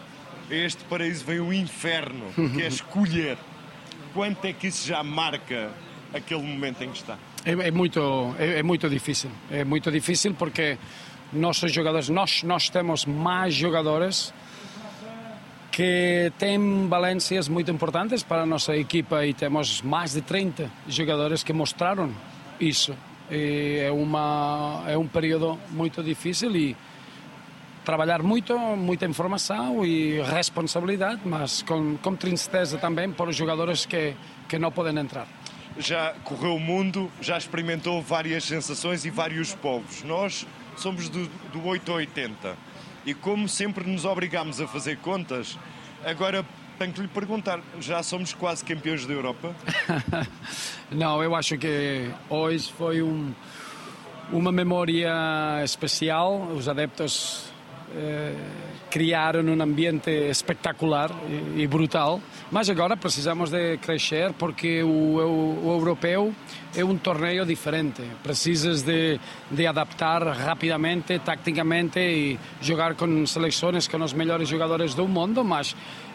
[0.50, 3.38] a este paraíso, vem o inferno, que é escolher.
[4.12, 5.70] Quanto é que isso já marca
[6.12, 7.16] aquele momento em que está?
[7.44, 9.30] É, é muito, é, é, muito difícil.
[9.50, 10.76] É muito difícil porque
[11.32, 14.32] nossos jogadores, nós, nós temos mais jogadores
[15.74, 21.42] que tem valências muito importantes para a nossa equipa e temos mais de 30 jogadores
[21.42, 22.12] que mostraram
[22.60, 22.94] isso.
[23.28, 26.76] E é, uma, é um período muito difícil e
[27.84, 34.14] trabalhar muito, muita informação e responsabilidade, mas com, com tristeza também para os jogadores que,
[34.48, 35.26] que não podem entrar.
[35.76, 40.04] Já correu o mundo, já experimentou várias sensações e vários povos.
[40.04, 42.73] Nós somos do, do 880
[43.06, 45.58] e como sempre nos obrigamos a fazer contas,
[46.04, 46.44] agora
[46.78, 49.54] tenho que lhe perguntar, já somos quase campeões da Europa?
[50.90, 53.32] Não, eu acho que hoje foi um,
[54.32, 55.12] uma memória
[55.62, 56.48] especial.
[56.48, 57.52] Os adeptos
[57.96, 58.34] eh,
[58.90, 61.10] criaram um ambiente espetacular
[61.56, 66.32] e, brutal, mas agora precisamos de crescer porque o, o, o, europeu
[66.76, 68.02] é um torneio diferente.
[68.22, 69.18] Precisas de,
[69.50, 75.74] de adaptar rapidamente, taticamente e jogar com seleções com os melhores jogadores do mundo, mas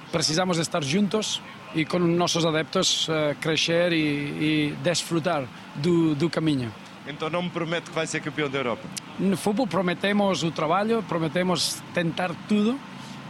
[0.09, 1.41] precisamos de estar juntos
[1.75, 5.43] e com nossos adeptos uh, crescer e, e desfrutar
[5.75, 6.73] do, do caminho.
[7.05, 8.87] Então não me promete que vai ser campeão da Europa?
[9.19, 12.79] No futebol prometemos o trabalho, prometemos tentar tudo,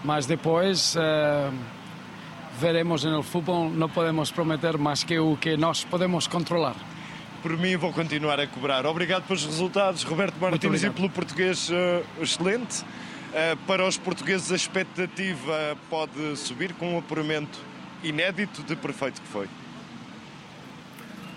[0.04, 1.52] mas depois uh,
[2.60, 6.76] veremos no futebol, não podemos prometer mais que o que nós podemos controlar.
[7.42, 8.86] por mim vou continuar a cobrar.
[8.86, 12.84] Obrigado pelos resultados, Roberto Martins, e pelo português uh, excelente.
[12.84, 17.58] Uh, para os portugueses a expectativa pode subir com um apuramento
[18.04, 19.48] inédito de perfeito que foi.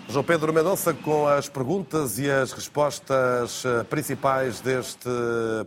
[0.09, 5.09] João Pedro Mendonça com as perguntas e as respostas eh, principais deste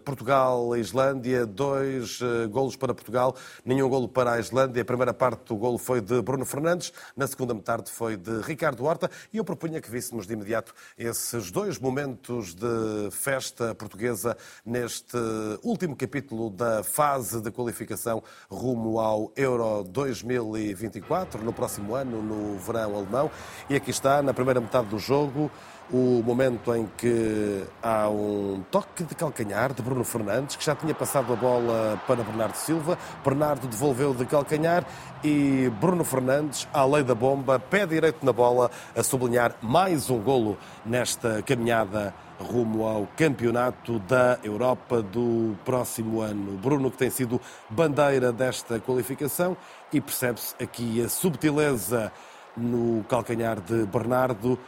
[0.05, 1.47] Portugal-Islândia.
[1.47, 4.83] Dois eh, golos para Portugal, nenhum golo para a Islândia.
[4.83, 8.85] A primeira parte do golo foi de Bruno Fernandes, na segunda metade foi de Ricardo
[8.85, 9.11] Horta.
[9.33, 15.17] E eu propunha que víssemos de imediato esses dois momentos de festa portuguesa neste
[15.63, 22.95] último capítulo da fase de qualificação rumo ao Euro 2024, no próximo ano, no verão
[22.95, 23.31] alemão.
[23.69, 25.51] E aqui está, na primeira metade do jogo,
[25.91, 30.93] o momento em que há um toque de calcanhar de Bruno Fernandes, que já tinha
[30.93, 32.99] passado a bola para Bernardo Silva.
[33.25, 34.85] Bernardo devolveu de calcanhar
[35.23, 40.19] e Bruno Fernandes, à lei da bomba, pé direito na bola, a sublinhar mais um
[40.19, 46.59] golo nesta caminhada rumo ao campeonato da Europa do próximo ano.
[46.59, 49.57] Bruno, que tem sido bandeira desta qualificação,
[49.93, 52.13] e percebe-se aqui a subtileza
[52.57, 54.59] no calcanhar de Bernardo,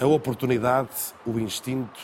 [0.00, 0.88] a oportunidade,
[1.26, 2.00] o instinto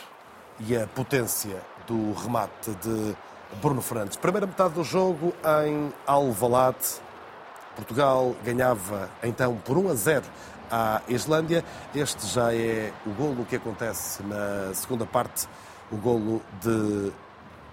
[0.59, 3.15] e a potência do remate de
[3.61, 4.17] Bruno Fernandes.
[4.17, 5.33] Primeira metade do jogo
[5.65, 7.01] em Alvalade.
[7.75, 10.25] Portugal ganhava então por 1 a 0
[10.71, 11.63] à Islândia.
[11.95, 15.47] Este já é o golo que acontece na segunda parte,
[15.91, 17.11] o golo de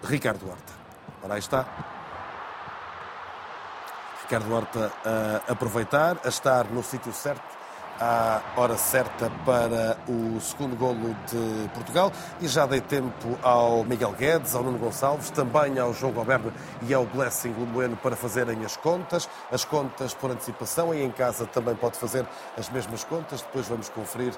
[0.02, 0.72] Ricardo Horta.
[1.22, 1.95] Ora, aí está.
[4.26, 7.65] Ricardo Horta a aproveitar, a estar no sítio certo
[8.00, 12.12] à hora certa para o segundo golo de Portugal.
[12.40, 16.92] E já dei tempo ao Miguel Guedes, ao Nuno Gonçalves, também ao João Goberno e
[16.92, 21.74] ao Blessing Lemoeno para fazerem as contas, as contas por antecipação e em casa também
[21.74, 24.32] pode fazer as mesmas contas, depois vamos conferir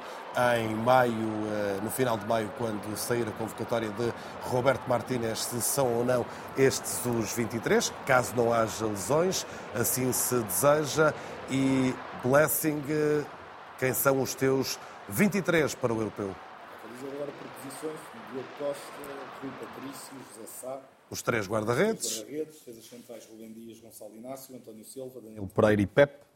[0.58, 5.60] em maio, eh, no final de maio, quando sair a convocatória de Roberto Martínez, se
[5.60, 6.24] são ou não
[6.56, 11.12] estes os 23, caso não haja lesões, assim se deseja.
[11.50, 13.24] E Blessing eh,
[13.78, 16.34] quem são os teus 23 para o europeu?
[17.00, 18.00] Agora por posições:
[18.32, 18.82] Diogo Costa,
[19.40, 20.80] Rui Patrício, José Sá.
[21.10, 22.18] Os três guarda-redes.
[22.18, 26.28] Guarda-redes, defesas centrais Rubem Dias, Gonçalo Inácio, António Silva, Daniel Pereira e Pep.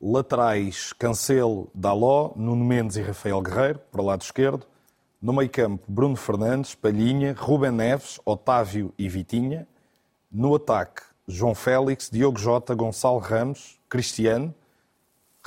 [0.00, 4.64] Laterais Cancelo, Daló, Nuno Mendes e Rafael Guerreiro, para o lado esquerdo.
[5.20, 9.66] No meio campo, Bruno Fernandes, Palhinha, Rubem Neves, Otávio e Vitinha.
[10.30, 14.54] No ataque, João Félix, Diogo Jota, Gonçalo Ramos, Cristiano.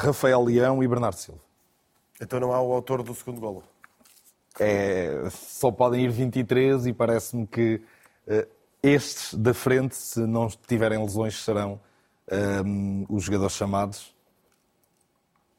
[0.02, 1.40] Rafael Leão e Bernardo Silva.
[2.20, 3.64] Então não há o autor do segundo golo?
[4.60, 7.82] É, só podem ir 23 e parece-me que
[8.28, 8.48] uh,
[8.84, 11.80] estes da frente, se não tiverem lesões, serão
[12.66, 14.14] um, os jogadores chamados.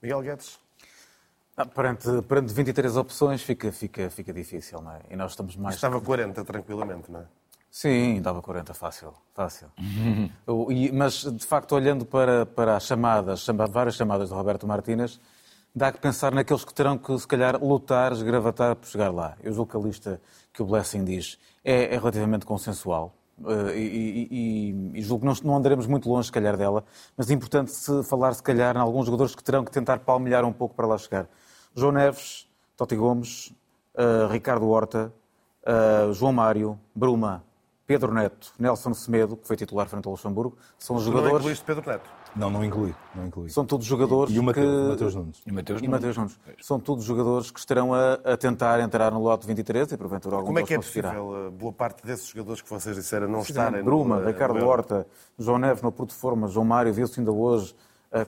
[0.03, 0.59] Miguel Guedes?
[1.57, 5.01] Ah, perante, perante 23 opções fica, fica, fica difícil, não é?
[5.11, 5.77] E nós estamos mais...
[5.77, 7.25] Estava 40 tranquilamente, não é?
[7.73, 9.69] Sim, dava 40 fácil, fácil.
[10.93, 15.19] mas, de facto, olhando para, para as chamadas, várias chamadas de Roberto Martínez,
[15.75, 19.39] dá que pensar naqueles que terão que, se calhar, lutar, esgravatar por chegar lá.
[19.43, 20.21] Eu julgo que a lista
[20.53, 23.15] que o Blessing diz é, é relativamente consensual.
[23.41, 26.85] Uh, e, e, e, julgo que não, não andaremos muito longe, se calhar, dela,
[27.17, 30.45] mas é importante se falar, se calhar, em alguns jogadores que terão que tentar palmilhar
[30.45, 31.27] um pouco para lá chegar.
[31.75, 33.51] João Neves, Totti Gomes,
[33.95, 35.11] uh, Ricardo Horta,
[35.67, 37.43] uh, João Mário, Bruma,
[37.87, 41.33] Pedro Neto, Nelson Semedo, que foi titular frente ao Luxemburgo, são os jogadores.
[41.33, 42.11] Não incluíste Pedro Neto?
[42.35, 42.95] Não, não inclui.
[43.15, 43.49] Não inclui.
[43.51, 44.33] São todos jogadores.
[44.33, 44.89] E, e o Mateus, que...
[44.89, 45.43] Mateus Nunes.
[45.45, 46.41] E o Mateus, e Mateus Nunes.
[46.61, 50.47] São todos jogadores que estarão a, a, tentar entrar no lote 23 e porventura algum
[50.47, 54.21] Como é que é possível boa parte desses jogadores que vocês disseram não estarem Bruma,
[54.21, 54.27] no...
[54.27, 54.67] Ricardo no...
[54.67, 55.07] Horta,
[55.39, 57.75] João Neves no Porto Forma, João Mário, viu-se ainda hoje.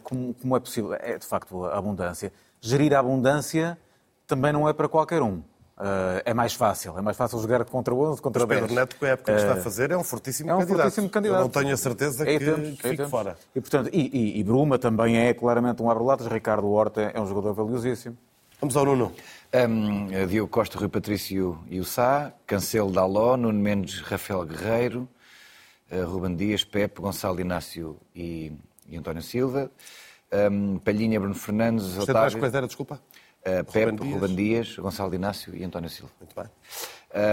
[0.03, 0.95] Como, como é possível?
[0.95, 2.33] É de facto a abundância.
[2.61, 3.79] Gerir a abundância
[4.27, 5.43] também não é para qualquer um.
[5.77, 6.97] Uh, é mais fácil.
[6.97, 8.61] É mais fácil jogar contra 11, contra Mas 10.
[8.61, 10.83] Pedro Neto, com a época que está a fazer, é um fortíssimo é um candidato.
[10.83, 11.39] Fortíssimo candidato.
[11.39, 13.37] Eu não tenho a certeza é que, tempos, que fique é fora.
[13.55, 16.29] E, portanto, e, e, e, Bruma também é claramente um abre-latas.
[16.29, 18.17] Ricardo Horta é um jogador valiosíssimo.
[18.61, 19.13] Vamos ao Nuno.
[19.53, 25.09] Um, Diogo Costa, Rui Patrício e o Sá, Cancelo Daló, Nuno Mendes, Rafael Guerreiro,
[25.91, 28.53] uh, Ruben Dias, Pepe, Gonçalo Inácio e,
[28.89, 29.71] e António Silva,
[30.51, 32.39] um, Palhinha, Bruno Fernandes, Você Otávio...
[32.39, 33.01] quais era, desculpa?
[33.45, 34.15] Uh, Pepe, Ruben Dias.
[34.15, 36.11] Ruben Dias, Gonçalo Inácio e António Silva.
[36.19, 36.51] Muito bem.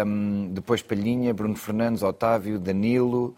[0.05, 3.33] Um, depois Palhinha, Bruno Fernandes, Otávio, Danilo,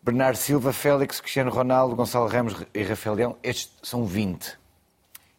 [0.00, 3.36] Bernardo Silva, Félix, Cristiano Ronaldo, Gonçalo Ramos e Rafael Leão.
[3.42, 4.58] Estes são 20.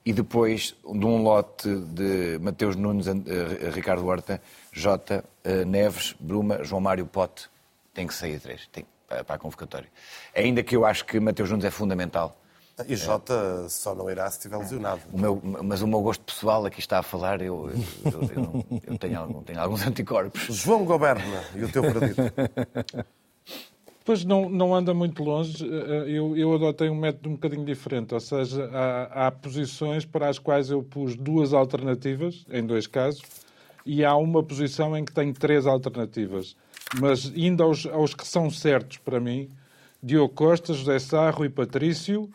[0.06, 3.14] E depois de um lote de Mateus Nunes, uh,
[3.72, 4.42] Ricardo Horta,
[4.74, 7.50] Jota, uh, Neves, Bruma, João Mário Pote.
[7.94, 9.88] Tem que sair três tem, para a convocatória.
[10.36, 12.40] Ainda que eu acho que Mateus Nunes é fundamental
[12.88, 15.01] E Jota só não irá se estiver lesionado.
[15.12, 17.70] O meu, mas o meu gosto pessoal aqui está a falar, eu,
[18.05, 20.41] eu, eu, eu tenho, algum, tenho, alguns anticorpos.
[20.49, 22.22] João Goberna, e o teu veredito?
[24.03, 25.64] Pois não, não anda muito longe.
[26.08, 30.39] Eu, eu adotei um método um bocadinho diferente, ou seja, há, há posições para as
[30.39, 33.22] quais eu pus duas alternativas, em dois casos,
[33.86, 36.55] e há uma posição em que tenho três alternativas.
[36.99, 39.49] Mas indo aos, aos que são certos para mim,
[40.01, 42.28] Diogo Costa, José Sarro e Patrício,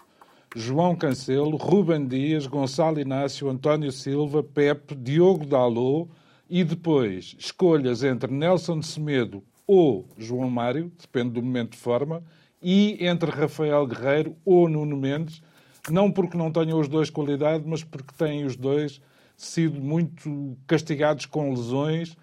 [0.55, 6.09] João Cancelo, Ruben Dias, Gonçalo Inácio, António Silva, Pepe, Diogo Dalot
[6.49, 12.23] e depois escolhas entre Nelson Semedo ou João Mário, depende do momento de forma,
[12.63, 15.43] e entre Rafael Guerreiro ou Nuno Mendes,
[15.91, 19.01] não porque não tenham os dois qualidade, mas porque têm os dois
[19.37, 22.17] sido muito castigados com lesões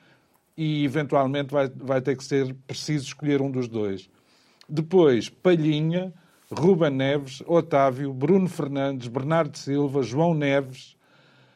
[0.57, 4.09] e eventualmente vai, vai ter que ser preciso escolher um dos dois.
[4.67, 6.13] Depois, Palhinha,
[6.54, 10.95] Ruben Neves, Otávio, Bruno Fernandes, Bernardo Silva, João Neves,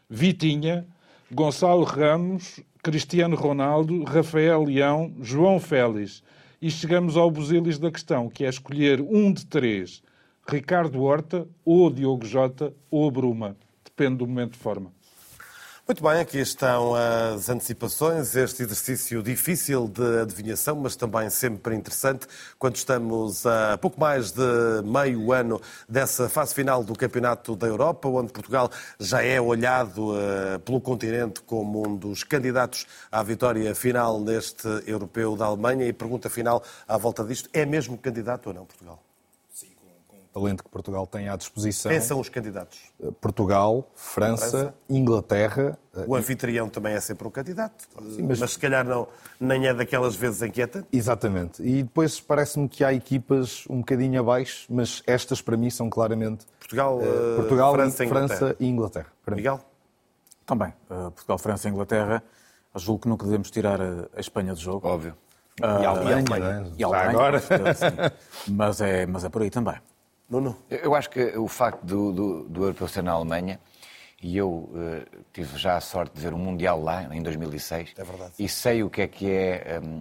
[0.10, 0.86] Vitinha,
[1.32, 6.24] Gonçalo Ramos, Cristiano Ronaldo, Rafael Leão, João Félix.
[6.62, 10.02] E chegamos ao busilis da questão, que é escolher um de três.
[10.48, 13.56] Ricardo Horta, ou Diogo Jota, ou Bruma.
[13.84, 14.97] Depende do momento de forma.
[15.88, 22.28] Muito bem, aqui estão as antecipações, este exercício difícil de adivinhação, mas também sempre interessante,
[22.60, 24.42] quando estamos a pouco mais de
[24.84, 28.70] meio ano dessa fase final do Campeonato da Europa, onde Portugal
[29.00, 35.38] já é olhado uh, pelo continente como um dos candidatos à vitória final neste europeu
[35.38, 35.88] da Alemanha.
[35.88, 39.07] E pergunta final à volta disto: é mesmo candidato ou não Portugal?
[40.38, 41.92] Talento que Portugal tem à disposição.
[41.92, 42.80] Quem são os candidatos?
[43.02, 44.74] Eh, Portugal, França, França.
[44.88, 45.78] Inglaterra.
[45.96, 48.40] Eh, o anfitrião também é sempre um candidato, Sim, mas...
[48.40, 48.52] mas...
[48.52, 49.08] se calhar não,
[49.40, 51.64] nem é daquelas vezes em que é Exatamente.
[51.64, 56.46] E depois parece-me que há equipas um bocadinho abaixo, mas estas para mim são claramente
[56.60, 59.08] Portugal, uh, Portugal França, e França e Inglaterra.
[59.28, 59.60] Miguel?
[60.46, 60.70] Também.
[60.90, 62.24] Uh, Portugal, França e Inglaterra.
[62.76, 64.88] Julgo que nunca devemos tirar a Espanha do jogo.
[64.88, 65.16] Óbvio.
[65.60, 67.42] Uh, e a Alemanha, e a Alemanha, e a Alemanha agora.
[68.48, 69.76] mas, é, mas é por aí também.
[70.70, 73.60] Eu acho que o facto do, do, do europeu ser na Alemanha,
[74.22, 77.94] e eu uh, tive já a sorte de ver um Mundial lá, em 2006.
[77.96, 78.34] É verdade.
[78.40, 79.98] E sei o que é que é um,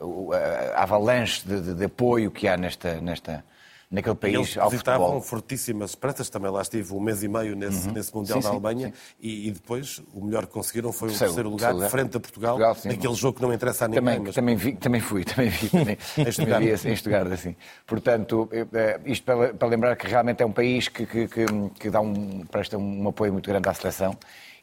[0.00, 3.44] uh, eh, a avalanche de, de, de, apoio que há nesta, nesta,
[3.90, 4.94] naquele país eles ao futebol.
[4.94, 7.94] estavam fortíssimas esperanças, também lá estive um mês e meio nesse, uhum.
[7.94, 11.34] nesse Mundial sim, da Alemanha e, e, depois o melhor que conseguiram foi o terceiro,
[11.34, 14.04] terceiro lugar, lugar, frente a Portugal, Portugal sim, naquele jogo que não interessa a ninguém.
[14.04, 14.34] Também, mas...
[14.34, 17.56] também, vi, também fui, também vi, também, também vi em Estugarda, assim.
[17.86, 21.46] Portanto, eh, isto para, para, lembrar que realmente é um país que, que, que,
[21.78, 24.16] que dá um, presta um apoio muito grande à seleção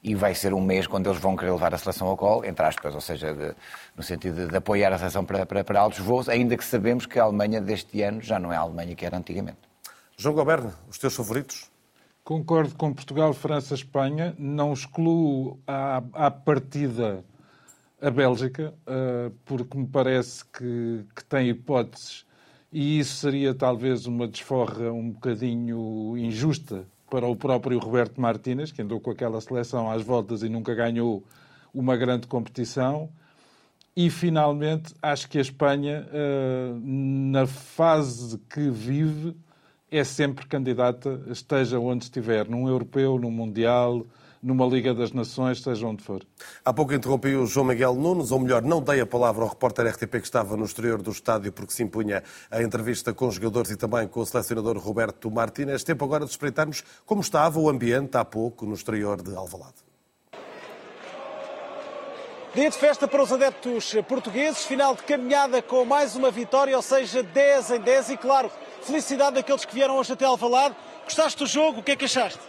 [0.08, 2.66] e vai ser um mês quando eles vão querer levar a seleção ao colo, entre
[2.66, 3.54] aspas, ou seja, de,
[3.94, 7.06] no sentido de, de, apoiar a seleção para, para, para altos voos, ainda que sabemos
[7.06, 9.58] que a Alemanha deste ano já não é a Alemanha que era antigamente.
[10.16, 11.70] João Goberno, os teus favoritos?
[12.24, 14.34] Concordo com Portugal, França, Espanha.
[14.40, 17.26] Não excluo à, à partida
[18.02, 22.26] a Bélgica, uh, porque me parece que, que tem hipóteses
[22.72, 28.82] e isso seria talvez uma desforra um bocadinho injusta para o próprio Roberto Martínez, que
[28.82, 31.24] andou com aquela seleção às voltas e nunca ganhou
[31.74, 33.10] uma grande competição.
[33.96, 39.36] E, finalmente, acho que a Espanha, uh, na fase que vive,
[39.90, 44.06] é sempre candidata, esteja onde estiver, num europeu, num mundial,
[44.42, 46.22] numa Liga das Nações, seja onde for.
[46.64, 49.88] Há pouco interrompi o João Miguel Nunes, ou melhor, não dei a palavra ao repórter
[49.88, 53.72] RTP que estava no exterior do estádio porque se impunha a entrevista com os jogadores
[53.72, 55.84] e também com o selecionador Roberto Martínez.
[55.84, 59.88] Tempo agora de espreitarmos como estava o ambiente há pouco no exterior de Alvalade.
[62.56, 66.82] Dia de festa para os adeptos portugueses, final de caminhada com mais uma vitória, ou
[66.82, 68.50] seja, 10 em 10 e claro,
[68.82, 70.76] felicidade daqueles que vieram hoje até Alvalade.
[71.04, 71.82] Gostaste do jogo?
[71.82, 72.40] O que é que achaste?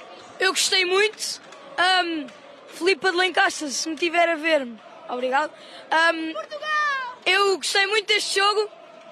[0.41, 1.41] Eu gostei muito.
[1.79, 2.27] Um,
[2.69, 4.79] Filipe de Lencastre, se me tiver a ver-me.
[5.09, 5.51] Obrigado.
[5.91, 7.19] Um, Portugal!
[7.25, 8.71] Eu gostei muito deste jogo.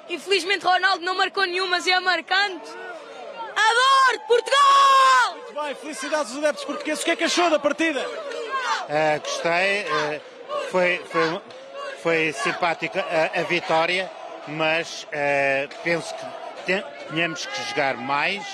[0.08, 2.70] Infelizmente Ronaldo não marcou nenhum, mas é marcante.
[3.56, 5.36] Adoro Portugal!
[5.36, 7.02] Muito bem, felicidades aos adeptos portugueses.
[7.02, 8.06] O que é que achou da partida?
[8.06, 9.82] Uh, gostei.
[9.84, 10.20] Uh,
[10.70, 11.40] foi, foi,
[12.02, 14.10] foi simpática a, a vitória,
[14.46, 18.44] mas uh, penso que tínhamos que jogar mais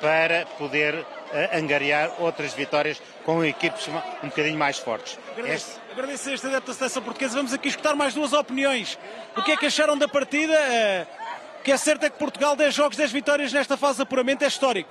[0.00, 1.06] para poder uh,
[1.52, 3.88] angariar outras vitórias com equipes
[4.22, 5.18] um bocadinho mais fortes.
[5.32, 5.92] Agradeço, este...
[5.92, 7.36] agradeço a este adepto da seleção portuguesa.
[7.36, 8.98] Vamos aqui escutar mais duas opiniões.
[9.36, 10.52] O que é que acharam da partida?
[10.52, 14.02] Uh, o que é certo é que Portugal, 10 jogos, 10 vitórias nesta fase de
[14.02, 14.90] apuramento é histórico.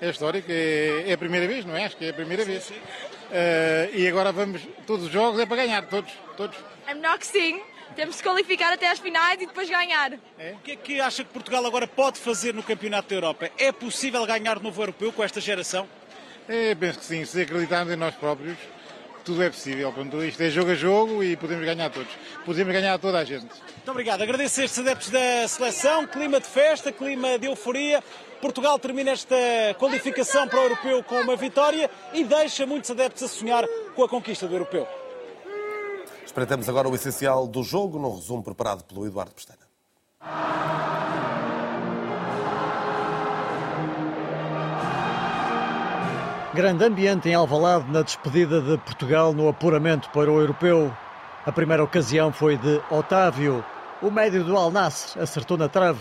[0.00, 1.84] É histórico, é, é a primeira vez, não é?
[1.84, 2.64] Acho que é a primeira sim, vez.
[2.64, 2.74] Sim.
[2.74, 6.56] Uh, e agora vamos, todos os jogos é para ganhar, todos, todos.
[6.88, 7.60] I'm not seeing
[7.94, 10.12] temos de qualificar até às finais e depois ganhar.
[10.38, 10.52] É?
[10.52, 13.50] O que é que acha que Portugal agora pode fazer no Campeonato da Europa?
[13.58, 15.88] É possível ganhar de novo europeu com esta geração?
[16.48, 18.58] É, penso que sim, se acreditarmos em nós próprios,
[19.24, 19.90] tudo é possível.
[19.92, 22.12] Portanto, isto é jogo a jogo e podemos ganhar todos.
[22.44, 23.46] Podemos ganhar toda a gente.
[23.46, 24.22] Muito obrigado.
[24.22, 26.06] Agradeço a estes adeptos da seleção.
[26.06, 28.02] Clima de festa, clima de euforia.
[28.40, 29.34] Portugal termina esta
[29.78, 33.64] qualificação para o europeu com uma vitória e deixa muitos adeptos a sonhar
[33.94, 34.86] com a conquista do europeu.
[36.24, 39.64] Espreitamos agora o essencial do jogo, num resumo preparado pelo Eduardo Pestana.
[46.54, 50.96] Grande ambiente em Alvalade na despedida de Portugal no apuramento para o europeu.
[51.44, 53.64] A primeira ocasião foi de Otávio.
[54.00, 56.00] O médio do Al Nassr acertou na trave.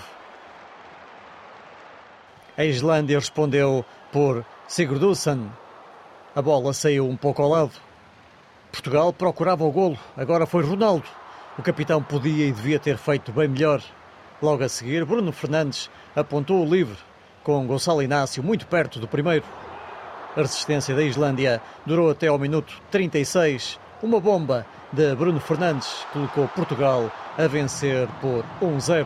[2.55, 5.49] A Islândia respondeu por Sigurdsson.
[6.35, 7.73] A bola saiu um pouco ao lado.
[8.73, 9.99] Portugal procurava o golo.
[10.17, 11.05] Agora foi Ronaldo.
[11.59, 13.83] O capitão podia e devia ter feito bem melhor.
[14.41, 16.97] Logo a seguir, Bruno Fernandes apontou o livre,
[17.43, 19.45] com Gonçalo Inácio muito perto do primeiro.
[20.35, 23.79] A resistência da Islândia durou até ao minuto 36.
[24.01, 29.05] Uma bomba de Bruno Fernandes colocou Portugal a vencer por 1-0.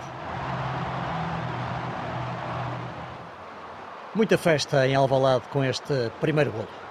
[4.15, 6.86] Muita festa em Alvalade com este primeiro golo.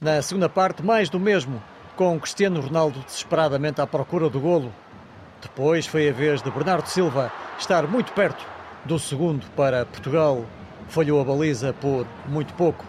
[0.00, 1.60] Na segunda parte, mais do mesmo,
[1.96, 4.72] com Cristiano Ronaldo desesperadamente à procura do golo.
[5.42, 8.46] Depois foi a vez de Bernardo Silva estar muito perto
[8.84, 10.44] do segundo para Portugal.
[10.86, 12.84] Falhou a baliza por muito pouco.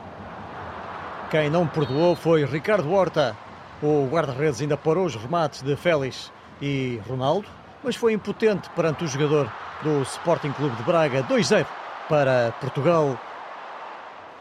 [1.31, 3.35] Quem não perdoou foi Ricardo Horta.
[3.81, 6.31] O guarda-redes ainda parou os remates de Félix
[6.61, 7.47] e Ronaldo,
[7.83, 9.51] mas foi impotente perante o jogador
[9.81, 11.23] do Sporting Clube de Braga.
[11.23, 11.65] 2-0
[12.07, 13.17] para Portugal.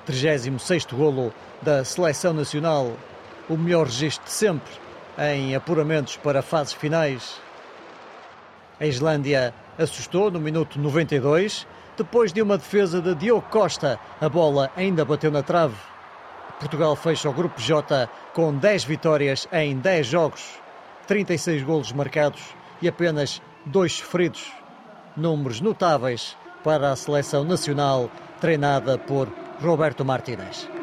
[0.09, 2.93] 36º golo da Seleção Nacional.
[3.49, 4.73] O melhor registro de sempre
[5.19, 7.39] em apuramentos para fases finais.
[8.81, 11.67] A Islândia assustou no minuto 92.
[11.97, 15.77] Depois de uma defesa de Diogo Costa, a bola ainda bateu na trave.
[16.59, 20.59] Portugal fecha o grupo J com 10 vitórias em 10 jogos,
[21.07, 22.43] 36 golos marcados
[22.81, 24.53] e apenas 2 sofridos.
[25.17, 29.29] Números notáveis para a seleção nacional treinada por
[29.61, 30.78] Roberto Martínez.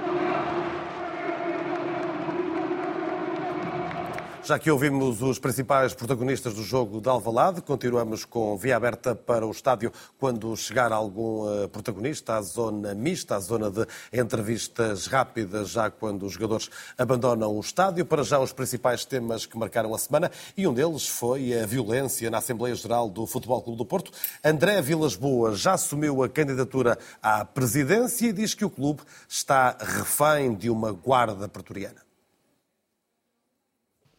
[4.46, 9.44] Já que ouvimos os principais protagonistas do jogo de Alvalade, continuamos com via aberta para
[9.44, 15.70] o estádio quando chegar algum eh, protagonista à zona mista, à zona de entrevistas rápidas,
[15.70, 18.06] já quando os jogadores abandonam o estádio.
[18.06, 22.30] Para já os principais temas que marcaram a semana e um deles foi a violência
[22.30, 24.12] na Assembleia Geral do Futebol Clube do Porto.
[24.44, 29.76] André Vilas Boas já assumiu a candidatura à presidência e diz que o clube está
[29.80, 32.05] refém de uma guarda pretoriana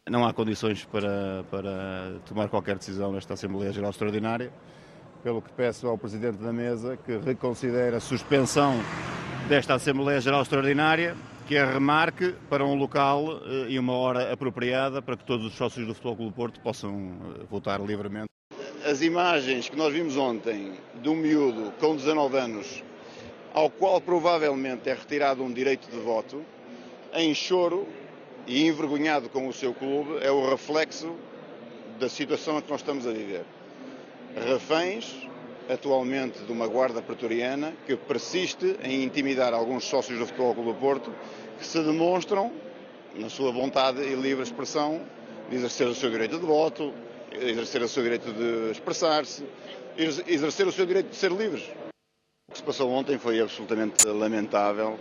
[0.09, 4.51] não há condições para, para tomar qualquer decisão nesta Assembleia Geral Extraordinária,
[5.23, 8.75] pelo que peço ao Presidente da Mesa que reconsidere a suspensão
[9.47, 11.15] desta Assembleia Geral Extraordinária,
[11.47, 15.53] que a remarque para um local eh, e uma hora apropriada para que todos os
[15.53, 18.27] sócios do Futebol Clube Porto possam eh, votar livremente.
[18.85, 22.83] As imagens que nós vimos ontem de um miúdo com 19 anos,
[23.53, 26.43] ao qual provavelmente é retirado um direito de voto,
[27.13, 27.87] em choro,
[28.47, 31.13] e envergonhado com o seu clube é o reflexo
[31.99, 33.43] da situação em que nós estamos a viver.
[34.35, 35.27] Reféns,
[35.69, 40.79] atualmente, de uma guarda pretoriana que persiste em intimidar alguns sócios do Futebol Clube do
[40.79, 41.13] Porto
[41.59, 42.51] que se demonstram,
[43.15, 45.01] na sua vontade e livre expressão,
[45.49, 46.93] de exercer o seu direito de voto,
[47.31, 49.43] exercer o seu direito de expressar-se,
[49.97, 51.63] exercer o seu direito de ser livres.
[52.47, 54.97] O que se passou ontem foi absolutamente lamentável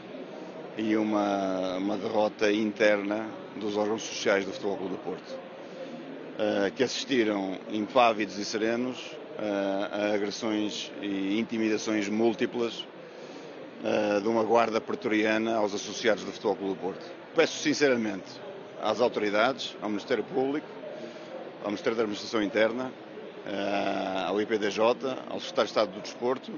[0.76, 6.82] e uma, uma derrota interna dos órgãos sociais do Futebol Clube do Porto, uh, que
[6.82, 8.98] assistiram impávidos e serenos
[9.38, 12.80] uh, a agressões e intimidações múltiplas
[13.82, 17.06] uh, de uma guarda pretoriana aos associados do Futebol Clube do Porto.
[17.34, 18.26] Peço sinceramente
[18.82, 20.66] às autoridades, ao Ministério Público,
[21.62, 22.92] ao Ministério da Administração Interna,
[24.26, 24.80] ao IPDJ,
[25.30, 26.52] ao Secretário de Estado do Desporto,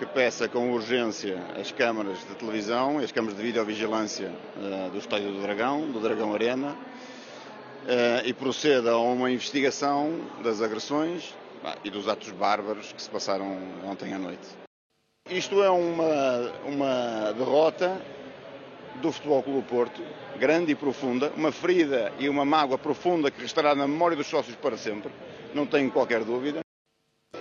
[0.00, 5.30] que peça com urgência as câmaras de televisão as câmaras de videovigilância uh, do Estádio
[5.30, 11.34] do Dragão, do Dragão Arena, uh, e proceda a uma investigação das agressões
[11.84, 14.48] e dos atos bárbaros que se passaram ontem à noite.
[15.28, 18.00] Isto é uma, uma derrota
[19.02, 20.02] do Futebol Clube Porto,
[20.38, 24.56] grande e profunda, uma ferida e uma mágoa profunda que restará na memória dos sócios
[24.56, 25.12] para sempre,
[25.52, 26.60] não tenho qualquer dúvida.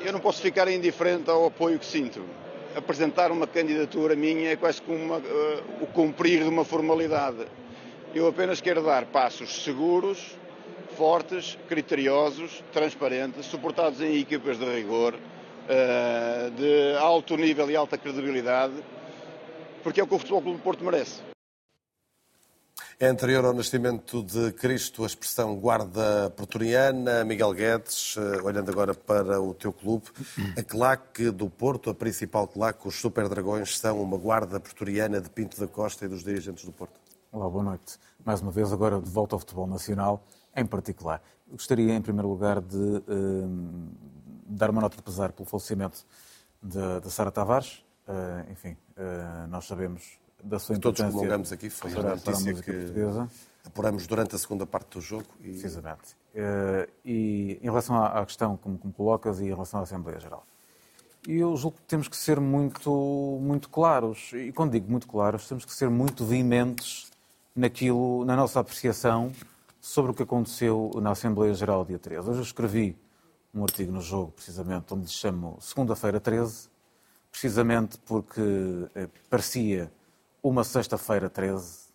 [0.03, 2.21] Eu não posso ficar indiferente ao apoio que sinto
[2.79, 5.21] apresentar uma candidatura minha é quase como uh,
[5.81, 7.45] o cumprir de uma formalidade.
[8.13, 10.35] Eu apenas quero dar passos seguros,
[10.97, 18.73] fortes, criteriosos, transparentes, suportados em equipas de rigor, uh, de alto nível e alta credibilidade,
[19.83, 21.28] porque é o que o Futebol Clube do Porto merece.
[23.01, 27.23] É anterior ao nascimento de Cristo a expressão guarda pretoriana.
[27.23, 30.07] Miguel Guedes, eh, olhando agora para o teu clube,
[30.57, 35.29] a claque do Porto, a principal claque, os Super Dragões, são uma guarda pretoriana de
[35.29, 36.91] Pinto da Costa e dos dirigentes do Porto.
[37.31, 37.97] Olá, boa noite.
[38.25, 40.21] Mais uma vez, agora de volta ao futebol nacional,
[40.53, 41.23] em particular.
[41.49, 43.01] Gostaria, em primeiro lugar, de uh,
[44.45, 46.05] dar uma nota de pesar pelo falecimento
[46.61, 47.81] de Sara Tavares.
[48.05, 51.05] Uh, enfim, uh, nós sabemos da sua importância.
[51.05, 53.29] Todos prolongamos aqui, foi a notícia que portuguesa.
[53.65, 55.25] apuramos durante a segunda parte do jogo.
[55.39, 55.49] E...
[55.49, 56.15] Precisamente.
[56.33, 60.45] Uh, e em relação à, questão como, como colocas e em relação à Assembleia Geral.
[61.27, 62.89] Eu julgo que temos que ser muito,
[63.41, 67.11] muito claros, e quando digo muito claros, temos que ser muito veementes
[67.53, 69.31] naquilo, na nossa apreciação
[69.81, 72.29] sobre o que aconteceu na Assembleia Geral dia 13.
[72.29, 72.97] Hoje eu escrevi
[73.53, 76.69] um artigo no jogo, precisamente, onde lhe chamo Segunda-feira 13,
[77.31, 78.41] precisamente porque
[78.95, 79.91] eh, parecia
[80.41, 81.89] uma sexta-feira 13,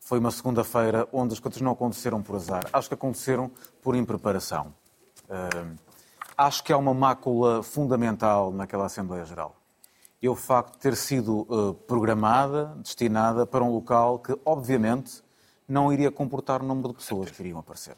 [0.00, 3.50] foi uma segunda-feira onde as coisas não aconteceram por azar, acho que aconteceram
[3.82, 4.74] por impreparação.
[5.24, 5.76] Uh,
[6.36, 9.56] acho que há uma mácula fundamental naquela Assembleia Geral.
[10.20, 15.22] E o facto de ter sido uh, programada, destinada para um local que, obviamente,
[15.68, 17.96] não iria comportar o número de pessoas que iriam aparecer.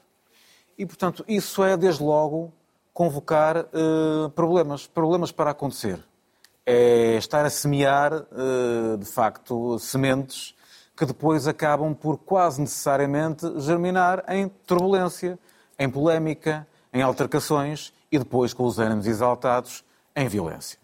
[0.76, 2.52] E, portanto, isso é, desde logo,
[2.92, 6.04] convocar uh, problemas, problemas para acontecer
[6.72, 10.54] é estar a semear, eh, de facto, sementes
[10.96, 15.36] que depois acabam por quase necessariamente germinar em turbulência,
[15.76, 19.82] em polémica, em altercações e depois, com os ânimos exaltados,
[20.14, 20.78] em violência.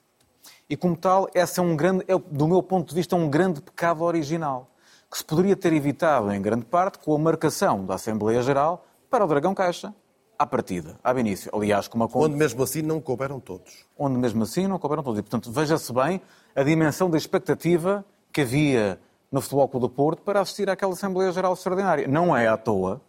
[0.68, 3.60] E como tal, esse é um grande, é, do meu ponto de vista, um grande
[3.60, 4.68] pecado original,
[5.08, 9.24] que se poderia ter evitado em grande parte com a marcação da Assembleia Geral para
[9.24, 9.94] o Dragão Caixa,
[10.38, 11.50] à partida, à início.
[11.54, 12.08] Aliás, como a...
[12.12, 13.84] Onde mesmo assim não couberam todos.
[13.98, 15.18] Onde mesmo assim não couberam todos.
[15.18, 16.20] E, portanto, veja-se bem
[16.54, 18.98] a dimensão da expectativa que havia
[19.30, 22.06] no Futebol Clube do Porto para assistir àquela Assembleia Geral Extraordinária.
[22.06, 23.00] Não é à toa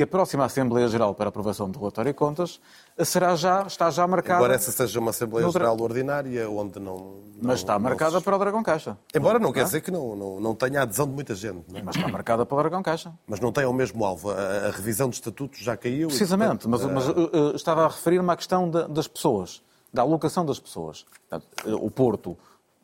[0.00, 2.58] que a próxima Assembleia Geral para aprovação do relatório e contas
[3.04, 4.38] será já, está já marcada.
[4.38, 5.52] Embora essa seja uma Assembleia no...
[5.52, 6.96] Geral ordinária, onde não.
[6.96, 8.24] não mas está marcada se...
[8.24, 8.96] para o Dragão Caixa.
[9.14, 11.70] Embora não, não quer dizer que não, não, não tenha adesão de muita gente.
[11.70, 11.80] Não?
[11.80, 11.82] É?
[11.82, 13.12] Mas está marcada para o Dragão Caixa.
[13.26, 14.30] Mas não tem o mesmo alvo.
[14.30, 16.08] A, a revisão de estatutos já caiu.
[16.08, 20.00] Precisamente, e, portanto, mas, mas uh, estava a referir-me à questão de, das pessoas, da
[20.00, 21.04] alocação das pessoas.
[21.66, 22.38] O Porto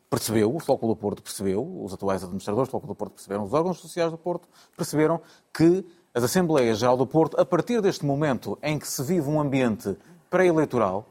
[0.07, 3.53] percebeu, o Flóculo do Porto percebeu, os atuais administradores do Flóculo do Porto perceberam, os
[3.53, 4.47] órgãos sociais do Porto
[4.77, 5.19] perceberam
[5.51, 9.39] que as Assembleias Geral do Porto, a partir deste momento em que se vive um
[9.39, 9.95] ambiente
[10.29, 11.07] pré-eleitoral,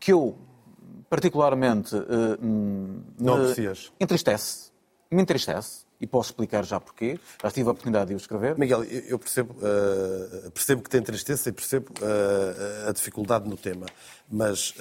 [0.00, 0.36] que eu
[1.08, 2.38] particularmente uh,
[3.20, 3.52] Não me
[4.00, 4.70] entristece,
[5.10, 8.58] me entristece, e posso explicar já porquê, já tive a oportunidade de o escrever.
[8.58, 13.86] Miguel, eu percebo, uh, percebo que tem tristeza e percebo uh, a dificuldade no tema,
[14.28, 14.74] mas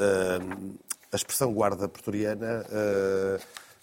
[1.11, 2.65] a expressão guarda pretoriana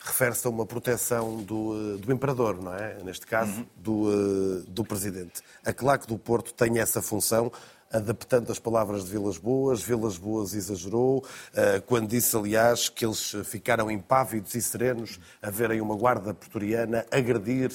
[0.09, 2.99] refere-se a uma proteção do, eh, do imperador, não é?
[3.05, 3.67] Neste caso, uhum.
[3.77, 5.43] do, eh, do presidente.
[5.65, 7.53] A claque do Porto tem essa função,
[7.93, 9.83] adaptando as palavras de Vilas Boas.
[9.83, 15.81] Vilas Boas exagerou, eh, quando disse, aliás, que eles ficaram impávidos e serenos a verem
[15.81, 17.71] uma guarda pretoriana agredir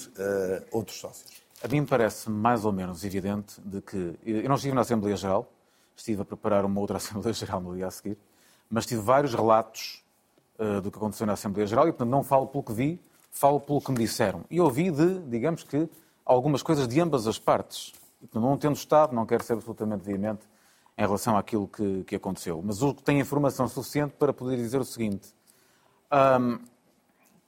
[0.71, 1.43] outros sócios.
[1.63, 4.19] A mim parece mais ou menos evidente de que.
[4.25, 5.49] Eu não estive na Assembleia Geral,
[5.95, 8.17] estive a preparar uma outra Assembleia Geral no dia a seguir,
[8.69, 10.02] mas tive vários relatos
[10.59, 13.01] uh, do que aconteceu na Assembleia Geral e, portanto, não falo pelo que vi,
[13.31, 14.43] falo pelo que me disseram.
[14.49, 15.89] E ouvi de, digamos que,
[16.25, 17.93] algumas coisas de ambas as partes.
[18.33, 20.41] Não tendo estado, não quero ser absolutamente veemente
[20.97, 22.61] em relação àquilo que, que aconteceu.
[22.63, 25.33] Mas o que tem informação suficiente para poder dizer o seguinte:
[26.39, 26.59] um,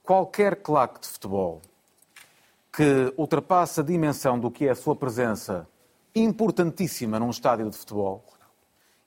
[0.02, 1.62] qualquer claque de futebol
[2.72, 5.66] que ultrapasse a dimensão do que é a sua presença
[6.14, 8.22] importantíssima num estádio de futebol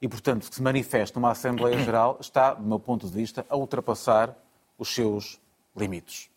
[0.01, 3.55] e, portanto, que se manifesta numa Assembleia Geral, está, do meu ponto de vista, a
[3.55, 4.35] ultrapassar
[4.77, 5.39] os seus
[5.75, 6.29] limites.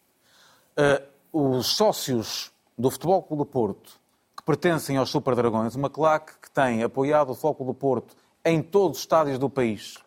[0.76, 4.00] Uh, os sócios do Futebol Clube do Porto,
[4.36, 8.16] que pertencem aos Super Dragões, uma claque que tem apoiado o Futebol Clube do Porto
[8.44, 9.98] em todos os estádios do país,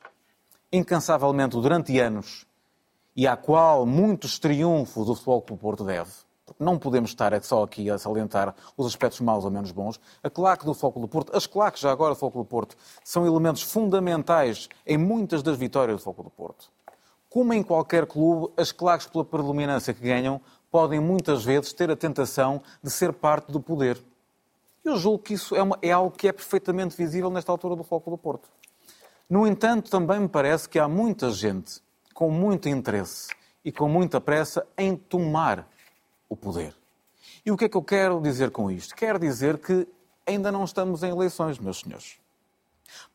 [0.72, 2.46] incansavelmente durante anos,
[3.16, 6.12] e à qual muitos triunfos o Futebol Clube do Porto deve,
[6.60, 10.00] não podemos estar é só aqui a salientar os aspectos maus ou menos bons.
[10.24, 13.26] A claque do Foco do Porto, as claques já agora do Foco do Porto, são
[13.26, 16.70] elementos fundamentais em muitas das vitórias do Foco do Porto.
[17.30, 20.40] Como em qualquer clube, as claques pela predominância que ganham
[20.72, 24.02] podem muitas vezes ter a tentação de ser parte do poder.
[24.84, 27.84] Eu julgo que isso é, uma, é algo que é perfeitamente visível nesta altura do
[27.84, 28.48] Foco do Porto.
[29.30, 31.82] No entanto, também me parece que há muita gente
[32.14, 33.30] com muito interesse
[33.64, 35.68] e com muita pressa em tomar
[36.30, 36.74] o poder.
[37.46, 38.96] E o que é que eu quero dizer com isto?
[38.96, 39.88] Quero dizer que
[40.28, 42.18] Ainda não estamos em eleições, meus senhores.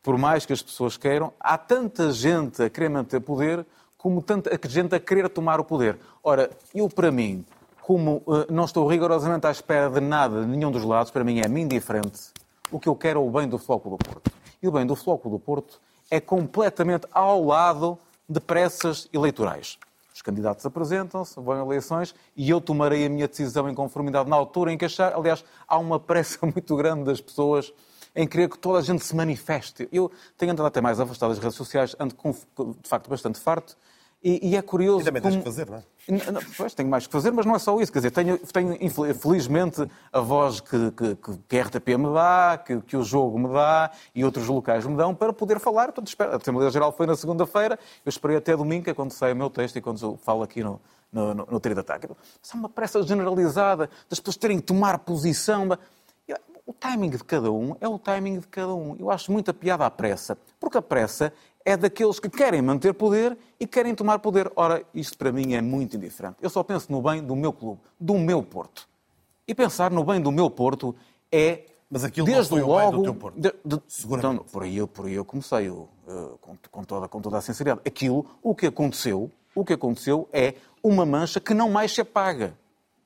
[0.01, 3.65] Por mais que as pessoas queiram, há tanta gente a querer manter poder
[3.97, 5.99] como tanta gente a querer tomar o poder.
[6.23, 7.45] Ora, eu, para mim,
[7.81, 11.39] como uh, não estou rigorosamente à espera de nada de nenhum dos lados, para mim
[11.39, 12.31] é-me indiferente.
[12.71, 14.31] O que eu quero é o bem do Floco do Porto.
[14.63, 19.77] E o bem do Floco do Porto é completamente ao lado de pressas eleitorais.
[20.21, 24.35] Os candidatos apresentam-se, vão em eleições e eu tomarei a minha decisão em conformidade na
[24.35, 25.15] altura em que achar.
[25.15, 27.73] Aliás, há uma pressa muito grande das pessoas
[28.15, 29.89] em querer que toda a gente se manifeste.
[29.91, 33.75] Eu tenho andado até mais afastado das redes sociais, ando de facto bastante farto.
[34.23, 35.01] E, e é curioso.
[35.01, 35.33] E também como...
[35.33, 36.31] tens que fazer, não é?
[36.31, 37.91] Não, pois, tenho mais que fazer, mas não é só isso.
[37.91, 41.17] Quer dizer, tenho, tenho felizmente a voz que, que,
[41.47, 44.95] que a RTP me dá, que, que, o jogo me dá e outros locais me
[44.95, 45.85] dão para poder falar.
[45.85, 46.33] Portanto, espero.
[46.33, 49.49] A Assembleia Geral foi na segunda-feira, eu esperei até domingo, é quando sai o meu
[49.49, 50.79] texto e quando eu falo aqui no,
[51.11, 52.07] no, no, no trio de ataque.
[52.07, 55.67] É uma pressa generalizada das pessoas terem que tomar posição.
[56.65, 58.95] O timing de cada um é o timing de cada um.
[58.97, 61.33] Eu acho muita piada à pressa, porque a pressa
[61.65, 64.51] é daqueles que querem manter poder e querem tomar poder.
[64.55, 66.37] Ora, isto para mim é muito indiferente.
[66.41, 68.87] Eu só penso no bem do meu clube, do meu Porto.
[69.47, 70.95] E pensar no bem do meu Porto
[71.31, 71.65] é.
[71.89, 73.39] Mas aquilo desde não foi logo, o bem do teu Porto.
[73.39, 74.35] De, de, Seguramente.
[74.35, 77.37] Então, por, aí eu, por aí eu comecei, eu, uh, com, com, toda, com toda
[77.37, 77.81] a sinceridade.
[77.85, 82.55] Aquilo, o que aconteceu, o que aconteceu é uma mancha que não mais se apaga.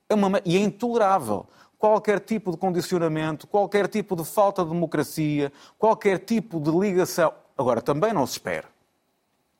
[0.07, 1.47] É uma, e é intolerável
[1.77, 7.33] qualquer tipo de condicionamento, qualquer tipo de falta de democracia, qualquer tipo de ligação.
[7.57, 8.67] Agora, também não se espera,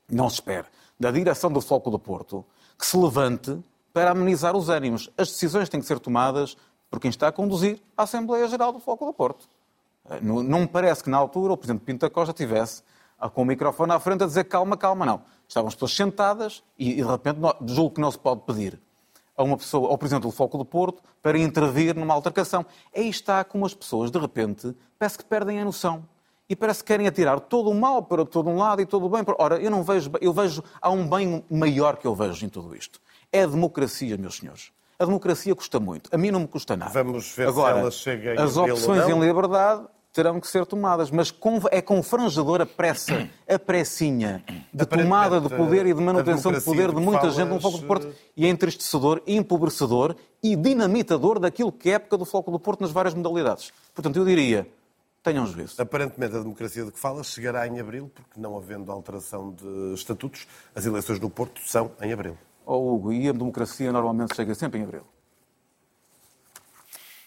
[0.10, 0.66] não se espera,
[1.00, 2.46] da direção do Foco do Porto
[2.78, 3.58] que se levante
[3.94, 5.10] para amenizar os ânimos.
[5.18, 6.58] As decisões têm que ser tomadas
[6.90, 9.48] por quem está a conduzir a Assembleia Geral do Foco do Porto.
[10.22, 12.84] Não me parece que na altura o Presidente Pinto da Costa tivesse
[13.34, 15.22] com o microfone à frente a dizer calma, calma, não.
[15.48, 18.80] Estavam as pessoas sentadas e, de repente, julgo que não se pode pedir
[19.38, 22.66] a uma pessoa, ao Presidente do Foco do Porto, para intervir numa altercação.
[22.96, 26.04] Aí está como as pessoas, de repente, parece que perdem a noção
[26.50, 29.10] e parece que querem atirar todo o mal para todo um lado e todo o
[29.10, 29.36] bem para...
[29.38, 30.12] Ora, eu não vejo...
[30.22, 30.64] Eu vejo...
[30.82, 33.00] Há um bem maior que eu vejo em tudo isto.
[33.32, 34.72] É a democracia, meus senhores.
[34.98, 36.10] A democracia custa muito.
[36.14, 36.92] A mim não me custa nada.
[36.92, 41.12] Vamos ver Agora, se ela chega em as opções em liberdade terão que ser tomadas,
[41.12, 41.34] mas
[41.72, 44.42] é confrangedora a pressa, a pressinha
[44.74, 47.86] de tomada de poder e de manutenção de poder de muita gente no Foco do
[47.86, 52.58] Porto e é entristecedor, empobrecedor e dinamitador daquilo que é a época do Foco do
[52.58, 53.74] Porto nas várias modalidades.
[53.94, 54.66] Portanto, eu diria,
[55.26, 55.82] tenham juízo.
[55.82, 60.48] Aparentemente, a democracia de que falas chegará em abril, porque não havendo alteração de estatutos,
[60.76, 62.38] as eleições no Porto são em abril.
[62.64, 65.15] Oh, Hugo, e a democracia normalmente chega sempre em abril.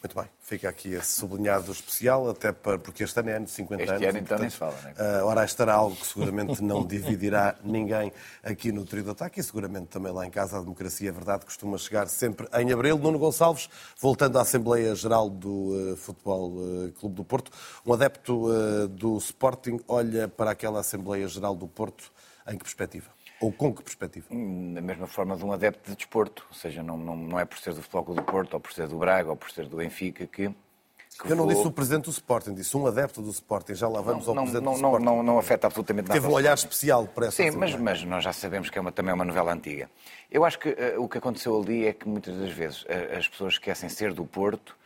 [0.02, 3.50] Muito bem, fica aqui esse sublinhado especial, até para, porque este ano é ano de
[3.50, 4.08] 50 Este anos.
[4.08, 5.22] ano, então, nem se fala, não é?
[5.22, 9.42] Uh, ora, estará algo que seguramente não dividirá ninguém aqui no trio de ataque e
[9.42, 12.96] seguramente também lá em casa a democracia, é verdade, costuma chegar sempre em abril.
[12.96, 13.68] Nuno Gonçalves,
[14.00, 17.50] voltando à Assembleia Geral do uh, Futebol uh, Clube do Porto,
[17.84, 18.48] um adepto
[18.90, 22.12] do Sporting olha para aquela Assembleia Geral do Porto
[22.46, 23.10] em que perspectiva?
[23.40, 24.26] Ou com que perspectiva?
[24.30, 27.58] Da mesma forma de um adepto de desporto, ou seja, não, não, não é por
[27.58, 29.76] ser do Futebol Clube do Porto, ou por ser do Braga, ou por ser do
[29.76, 30.48] Benfica que.
[30.48, 33.74] que Eu não vou- disse o presidente do Sporting, disse um adepto do Sporting.
[33.74, 35.04] Já lá vamos não, ao não, presidente não, do Sporting.
[35.04, 36.20] não, não afeta absolutamente nada.
[36.20, 38.90] Teve um olhar especial para essa Sim, mas, mas nós já sabemos que é uma-
[38.92, 39.88] também é uma novela antiga.
[40.30, 43.28] Eu acho que eh, o que aconteceu ali é que muitas das vezes eh, as
[43.28, 44.76] pessoas esquecem ser do Porto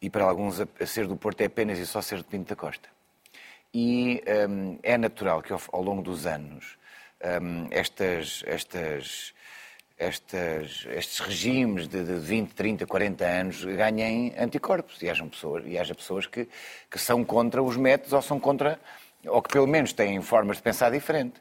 [0.00, 2.50] e para alguns a- a ser do Porto é apenas e só ser de Pinto
[2.50, 2.88] da Costa.
[3.74, 6.78] E hum, é natural que ao, ao longo dos anos
[7.42, 9.34] hum, estas, estas,
[9.98, 15.78] estas, estes regimes de, de 20, 30, 40 anos ganhem anticorpos e haja pessoas, e
[15.78, 16.48] haja pessoas que,
[16.90, 18.78] que são contra os métodos ou são contra,
[19.26, 21.40] ou que pelo menos têm formas de pensar diferente.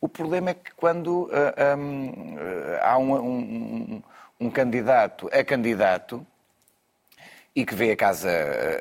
[0.00, 2.36] O problema é que quando ah, hum,
[2.80, 4.02] ah, há um, um-
[4.40, 6.24] um candidato a candidato
[7.54, 8.30] e que vê a casa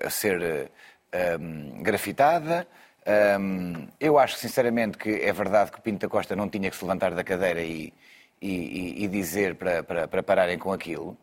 [0.06, 0.70] a ser
[1.12, 2.68] eh, um, grafitada.
[3.10, 6.84] Um, eu acho sinceramente que é verdade que Pinto da Costa não tinha que se
[6.84, 7.94] levantar da cadeira e,
[8.42, 11.18] e- e- dizer para, para, para pararem com aquilo.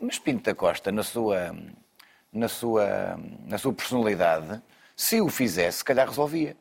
[0.00, 1.52] Mas Pinto da Costa, na sua,
[2.32, 4.62] na sua, na sua personalidade,
[4.94, 6.56] se o fizesse, se calhar resolvia.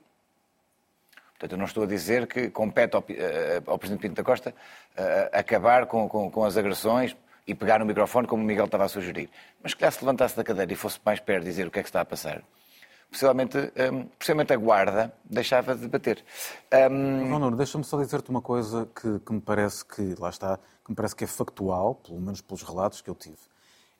[1.32, 4.54] Portanto, eu não estou a dizer que compete ao, eh, ao Presidente Pinto da Costa
[4.98, 7.16] eh, acabar com, com- com as agressões
[7.48, 9.30] e pegar no microfone, como o Miguel estava a sugerir.
[9.62, 11.84] Mas que lá se levantasse da cadeira e fosse mais perto dizer o que é
[11.84, 12.42] que está a passar,
[13.12, 16.24] eh, possivelmente a guarda deixava de bater.
[16.92, 20.58] Um, João Nuno, deixa-me só dizer-te uma coisa que, que me parece que, lá está,
[20.84, 23.38] que me parece que é factual, pelo menos pelos relatos que eu tive.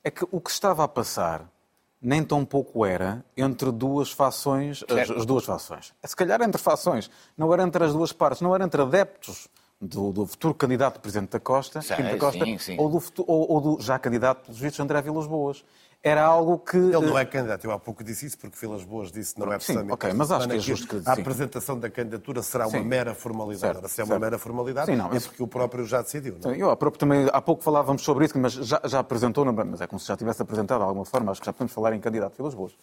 [0.04, 1.50] É que o que estava a passar
[2.02, 5.94] nem tão pouco era entre duas fações, as, as duas fações.
[6.06, 9.50] Se calhar entre fações, não era entre as duas partes, não era entre adeptos
[9.82, 12.76] do, do futuro candidato Presidente da Costa, Sim, da Costa sim, sim.
[12.78, 15.66] Ou, do, ou- ou do já candidato, pelos vistos, André Vilas Boas.
[16.02, 16.78] Era algo que...
[16.78, 17.66] Ele não é candidato.
[17.66, 19.92] Eu há pouco disse isso porque Filas Boas disse Web Sim, Summit.
[19.92, 21.10] ok, mas acho que é justo que...
[21.10, 23.74] A apresentação da candidatura será uma mera formalidade.
[23.74, 26.38] Certo, se é uma mera formalidade, Sim, não, é isso- porque o próprio já decidiu.
[26.42, 26.52] Não?
[26.52, 26.54] é?
[26.56, 29.54] Sim, Eu há pouco, também, há pouco falávamos sobre isso, mas já, já apresentou, não-
[29.54, 31.94] mas é como se já tivesse apresentado de alguma forma, acho que já podemos falar
[31.94, 32.74] em candidato pelas boas.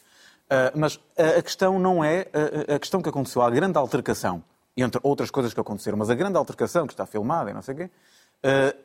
[0.50, 2.26] Ah, mas a, questão não é
[2.74, 4.42] a, questão que aconteceu, a grande altercação,
[4.76, 7.74] entre outras coisas que aconteceram, mas a grande altercação que está filmada e não sei
[7.74, 7.90] o quê,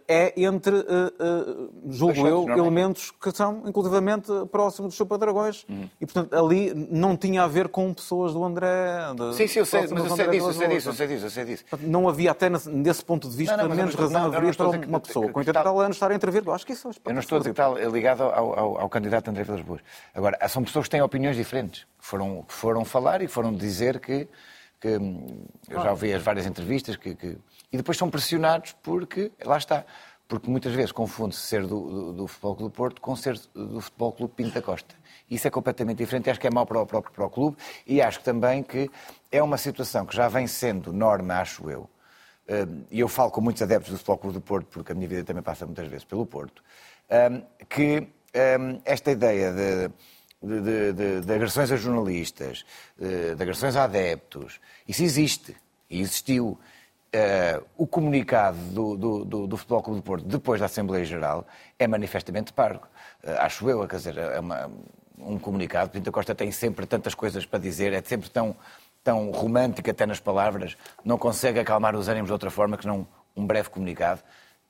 [0.08, 5.66] é entre, ah, ah, julgo eu, elementos que são inclusivamente próximos dos Chupadragões.
[5.70, 5.88] Uhum.
[6.00, 8.68] E, portanto, ali não tinha a ver com pessoas do André.
[9.16, 11.26] de- Sim, sim, eu sei, mas eu sei disso, eu sei disso, eu sei disso,
[11.26, 11.64] eu sei disso.
[11.82, 15.26] Não havia até nesse- ponto de vista Não, não, menos razão haveria para uma pessoa
[15.28, 16.44] com que 80 está- tal anos estar a intervir.
[16.46, 19.30] Eu acho que isso é Eu não estou a dizer que está ligado ao candidato
[19.30, 19.82] André Vilas Boas.
[20.16, 24.00] Agora, são pessoas que têm opiniões diferentes, que foram, que foram falar e foram dizer
[24.00, 24.28] que,
[24.82, 27.38] que, hum, eu já ouvi as várias entrevistas, que, que-
[27.72, 29.86] e depois são pressionados porque, lá está,
[30.28, 34.12] porque muitas vezes confunde-se ser do, do, do Futebol Clube Porto com ser do Futebol
[34.12, 34.96] Clube Pinto da Costa.
[35.30, 37.56] Isso é completamente diferente, acho que é mau para o, para o- para o clube
[37.88, 38.90] e acho também que
[39.32, 41.90] é uma situação que já vem sendo norma, acho eu,
[42.50, 45.08] Hum, e eu falo com muitos adeptos do Futebol Clube do Porto, porque a minha
[45.08, 46.62] vida também passa muitas vezes pelo Porto,
[47.10, 48.08] hum, que
[48.84, 49.94] esta ideia de,
[50.42, 52.66] de- de- de- agressões a jornalistas,
[52.98, 55.56] de, de agressões a adeptos, isso existe
[55.90, 56.58] e existiu.
[57.14, 61.46] Uh, o comunicado do, do, do, do Futebol Clube do Porto depois da Assembleia Geral
[61.78, 62.88] é manifestamente pargo.
[63.22, 64.72] Uh, acho eu, quer dizer, é uma-
[65.18, 65.90] um comunicado.
[65.90, 68.56] Pinto Costa tem sempre tantas coisas para dizer, é sempre tão,
[69.04, 73.06] tão romântico até nas palavras, não consegue acalmar os ânimos de outra forma que não
[73.36, 74.22] um breve comunicado.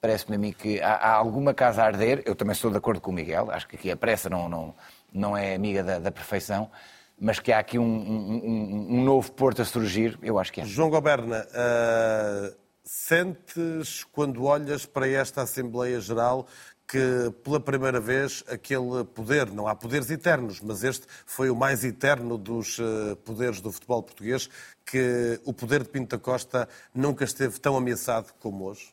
[0.01, 2.24] Parece-me a mim que há, há alguma casa a arder.
[2.26, 4.74] Eu também estou de acordo com o Miguel, acho que aqui a pressa não, não,
[5.12, 6.70] não é amiga da, da perfeição,
[7.20, 10.66] mas que há aqui um, um- um- novo Porto a surgir, eu acho que é.
[10.66, 12.51] João Goberna, ah,
[12.84, 16.47] sentes, quando olhas para esta Assembleia Geral,
[16.88, 21.84] que pela primeira vez aquele poder, não há poderes eternos, mas este foi o mais
[21.86, 24.49] eterno dos ah, poderes do futebol português,
[24.86, 28.91] que o poder de Pinto da Costa nunca esteve tão ameaçado como hoje?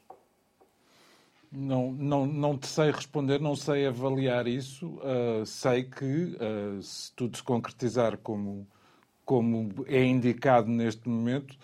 [1.50, 4.98] Não, não, não te sei responder, não sei avaliar isso.
[5.02, 8.66] Ah, sei que, ah, se tudo se concretizar como,
[9.24, 11.56] como é indicado neste momento,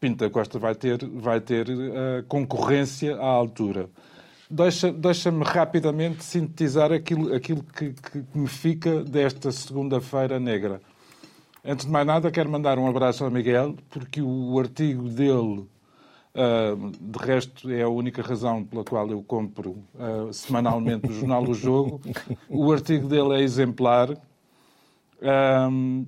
[0.00, 3.90] Pinto da Costa vai ter, vai ter ah, concorrência à altura.
[4.50, 10.80] Deixa- Deixa-me rapidamente sintetizar aquilo, aquilo que, que me fica desta segunda-feira negra.
[11.64, 15.66] Antes de mais nada, quero mandar um abraço ao Miguel, porque o artigo dele,
[16.34, 21.42] ah, de resto, é a única razão pela qual eu compro ah, semanalmente o jornal
[21.48, 22.00] O Jogo.
[22.48, 24.10] O artigo dele é exemplar.
[25.22, 26.04] Ahm,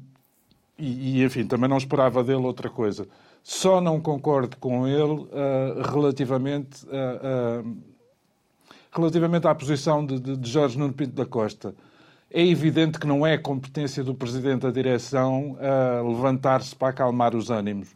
[0.79, 3.09] e, e, enfim, também não esperava dele outra coisa.
[3.43, 6.85] Só não concordo com ele ah, relativamente,
[8.93, 11.75] relativamente à posição de, de- de Jorge Nuno Pinto da Costa.
[12.31, 15.57] É evidente que não é competência do Presidente da Direção
[16.09, 17.95] levantar-se para acalmar os ânimos.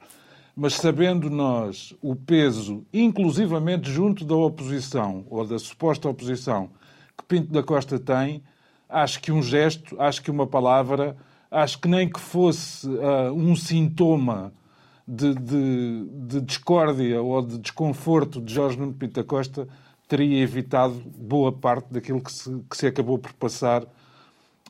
[0.56, 6.68] Mas sabendo nós o peso, inclusivamente junto da oposição, ou da suposta oposição,
[7.16, 8.42] que Pinto da Costa tem,
[8.88, 11.16] acho que um gesto, acho que uma palavra,
[11.50, 14.52] acho que nem que fosse ah, um sintoma
[15.06, 19.66] de, de- de discórdia ou de desconforto de Jorge Nuno Pinto da Costa
[20.08, 23.84] teria evitado boa parte daquilo que se, que se acabou por passar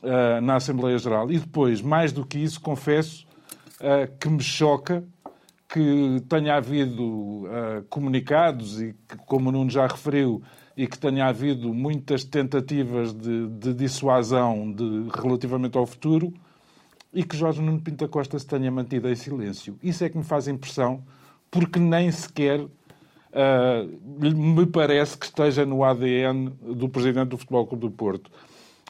[0.03, 1.31] ah, na Assembleia Geral.
[1.31, 3.25] E depois, mais do que isso, confesso
[3.79, 5.03] ah, que me choca
[5.71, 10.41] que tenha havido ah, comunicados e que, como o Nuno já referiu,
[10.75, 16.33] e que tenha havido muitas tentativas de, de dissuasão de- relativamente ao futuro
[17.13, 19.77] e que Jorge Nuno Pinto Costa se tenha mantido em silêncio.
[19.83, 21.03] Isso é que me faz impressão,
[21.49, 22.65] porque nem sequer
[23.33, 23.85] ah,
[24.19, 28.31] me parece que esteja no ADN do Presidente do Futebol Clube do Porto.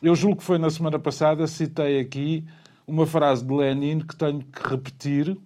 [0.01, 2.43] Eu julgo que foi na semana passada, citei aqui
[2.87, 5.37] uma frase de Lenin que tenho que repetir,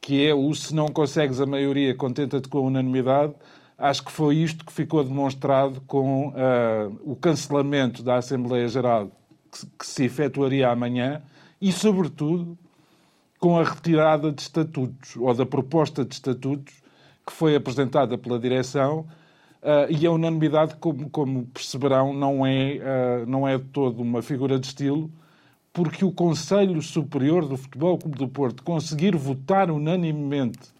[0.00, 3.34] que é o se não consegues a maioria, contenta-te com a unanimidade.
[3.78, 9.10] Acho que foi isto que ficou demonstrado com ah, o cancelamento da Assembleia Geral
[9.50, 11.22] que, se- que se efetuaria amanhã
[11.60, 12.56] e, sobretudo,
[13.38, 16.74] com a retirada de estatutos, ou da proposta de estatutos
[17.26, 19.06] que foi apresentada pela direção,
[19.62, 24.22] ah, e a unanimidade, como, como perceberão, não é, ah, não é de todo uma
[24.22, 25.10] figura de estilo,
[25.76, 30.70] porque o Conselho Superior do Futebol Clube do Porto conseguir votar unanimemente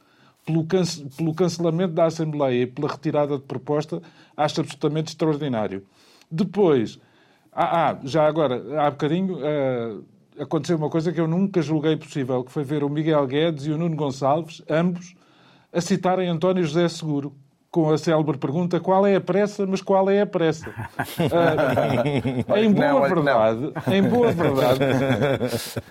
[0.43, 0.67] pelo,
[1.15, 4.01] pelo cancelamento da Assembleia e pela retirada de proposta,
[4.35, 5.85] acho absolutamente extraordinário.
[6.31, 6.99] Depois,
[7.53, 12.43] ah, ah, já agora, há bocadinho, ah, aconteceu uma coisa que eu nunca julguei possível,
[12.43, 15.15] que foi ver o Miguel Guedes e o Nuno Gonçalves, ambos,
[15.75, 17.35] a citarem António José Seguro
[17.77, 20.71] com a célebre pergunta qual é a pressa, mas qual é a pressa?
[20.71, 24.81] Uh, em boa não, verdade, em boa verdade,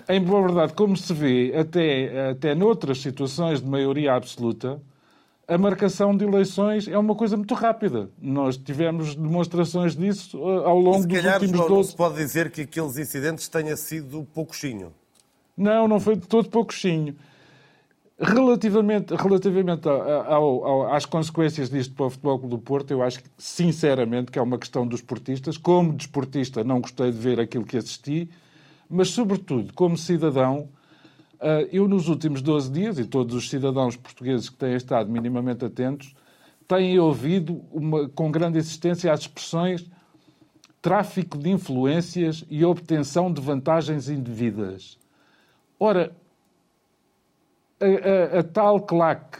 [0.08, 4.82] em boa verdade, como se vê até, até noutras situações de maioria absoluta,
[5.46, 8.10] a marcação de eleições é uma coisa muito rápida.
[8.20, 11.70] Nós tivemos demonstrações disso uh, ao longo dos últimos 12...
[11.70, 14.92] não se pode dizer que aqueles incidentes tenha sido poucochinho.
[15.56, 17.14] Não, não foi de todo poucochinho.
[18.18, 23.20] Relativamente, relativamente ao, ao, às consequências disto para o Futebol Clube do Porto, eu acho
[23.36, 25.58] sinceramente que é uma questão dos portistas.
[25.58, 28.30] Como desportista, não gostei de ver aquilo que assisti,
[28.88, 30.68] mas, sobretudo, como cidadão,
[31.40, 35.64] eh, eu, nos últimos 12 dias, e todos os cidadãos portugueses que têm estado minimamente
[35.64, 36.14] atentos,
[36.66, 39.84] têm ouvido uma, com grande insistência as expressões
[40.80, 44.96] tráfico de influências e obtenção de vantagens indevidas.
[45.80, 46.16] Ora,
[47.80, 49.38] a, a, a tal claque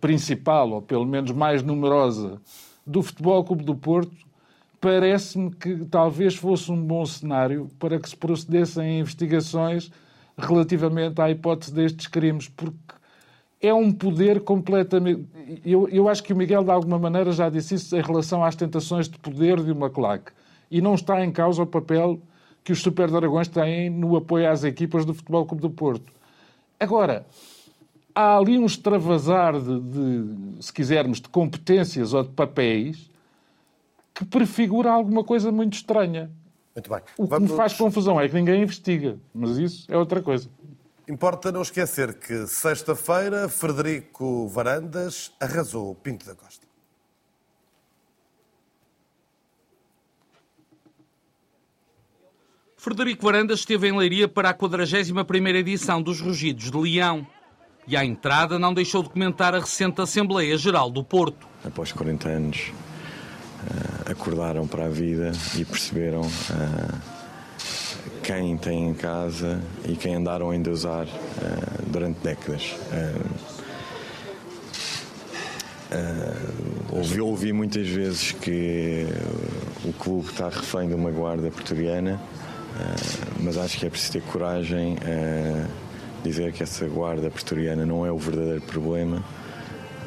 [0.00, 2.40] principal, ou pelo menos mais numerosa,
[2.86, 4.16] do Futebol Clube do Porto,
[4.80, 9.90] parece-me que talvez fosse um bom cenário para que se procedessem investigações
[10.36, 12.94] relativamente à hipótese destes crimes, porque
[13.60, 15.26] é um poder completamente.
[15.64, 18.54] Eu, eu acho que o Miguel, de alguma maneira, já disse isso em relação às
[18.54, 20.30] tentações de poder de uma claque.
[20.70, 22.20] E não está em causa o papel
[22.62, 26.12] que os Super Dragões têm no apoio às equipas do Futebol Clube do Porto.
[26.80, 27.26] Agora,
[28.14, 33.10] há ali um extravasar de, de, se quisermos, de competências ou de papéis
[34.14, 36.30] que prefigura alguma coisa muito estranha.
[36.74, 37.00] Muito bem.
[37.16, 37.50] O que Vamos...
[37.50, 40.48] me faz confusão é que ninguém investiga, mas isso é outra coisa.
[41.08, 46.67] Importa não esquecer que sexta-feira Frederico Varandas arrasou Pinto da Costa.
[52.88, 57.26] Frederico Varandas esteve em Leiria para a 41ª edição dos Rugidos de Leão.
[57.86, 61.46] E à entrada não deixou de comentar a recente Assembleia Geral do Porto.
[61.62, 62.72] Após 40 anos,
[63.62, 66.98] uh, acordaram para a vida e perceberam uh,
[68.22, 71.08] quem tem em casa e quem andaram a usar uh,
[71.88, 72.74] durante décadas.
[76.90, 79.06] ouvi, ouvi muitas vezes que
[79.84, 82.18] o clube está refém de uma guarda eh,
[83.40, 85.68] mas acho que é preciso ter coragem a
[86.22, 89.24] dizer que essa guarda pretoriana não é o verdadeiro problema,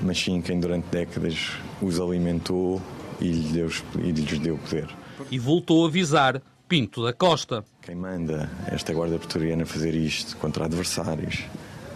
[0.02, 1.52] mas sim quem durante décadas
[1.82, 2.82] os alimentou
[3.20, 4.90] e lhes deu, e lhes deu poder.
[5.30, 7.64] E voltou a avisar Pinto da Costa.
[7.82, 11.44] Quem manda esta guarda pretoriana fazer isto contra adversários,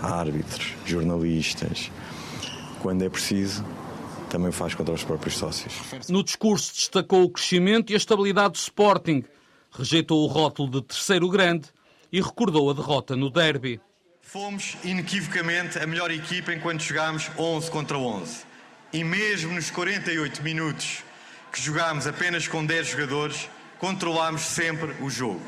[0.01, 1.89] árbitros, jornalistas,
[2.81, 3.63] quando é preciso,
[4.29, 5.73] também faz contra os próprios sócios.
[6.09, 9.23] No discurso destacou o crescimento e a estabilidade do Sporting
[9.77, 11.67] rejeitou o rótulo de terceiro grande
[12.11, 13.79] e recordou a derrota no derby.
[14.21, 18.45] Fomos inequivocamente a melhor equipa enquanto jogámos 11 contra 11.
[18.93, 21.03] E mesmo nos 48 minutos
[21.51, 25.45] que jogámos apenas com 10 jogadores, controlámos sempre o jogo.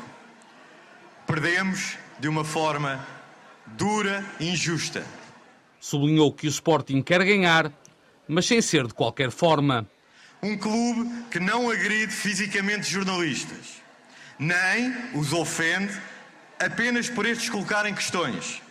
[1.26, 3.06] Perdemos de uma forma
[3.66, 5.04] dura e injusta.
[5.80, 7.72] Sublinhou que o Sporting quer ganhar,
[8.26, 9.86] mas sem ser de qualquer forma.
[10.42, 13.87] Um clube que não agride fisicamente jornalistas
[14.38, 15.92] nem os ofende
[16.58, 18.62] apenas por estes colocarem questões.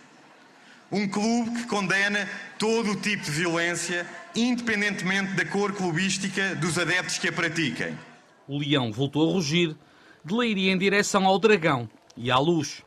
[0.90, 7.18] Um clube que condena todo o tipo de violência, independentemente da cor clubística dos adeptos
[7.18, 7.98] que a pratiquem.
[8.46, 9.76] O leão voltou a rugir,
[10.24, 12.82] de Leiria em direção ao dragão e à luz.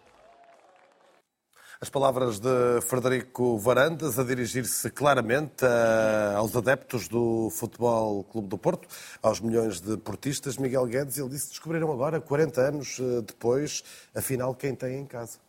[1.84, 8.56] As palavras de Frederico Varandas a dirigir-se claramente a, aos adeptos do Futebol Clube do
[8.56, 8.88] Porto,
[9.20, 10.58] aos milhões de portistas.
[10.58, 15.40] Miguel Guedes, ele disse descobriram agora, 40 anos eh, depois, afinal, quem tem em casa.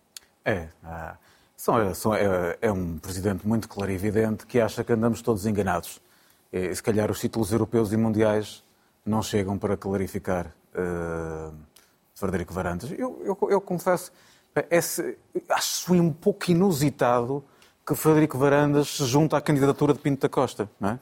[0.42, 1.18] É, ah,
[1.54, 6.00] são, são, é, é, um presidente muito clarividente que acha que andamos todos enganados.
[6.50, 8.64] E, se calhar os títulos europeus e mundiais
[9.04, 11.54] não chegam para clarificar uh,
[12.14, 12.90] Frederico Varandas.
[12.92, 14.10] Eu, eu, eu confesso
[14.70, 15.16] esse,
[15.48, 17.42] acho um pouco inusitado
[17.86, 20.98] que Frederico Varandas se junta à candidatura de Pinto da Costa, não é?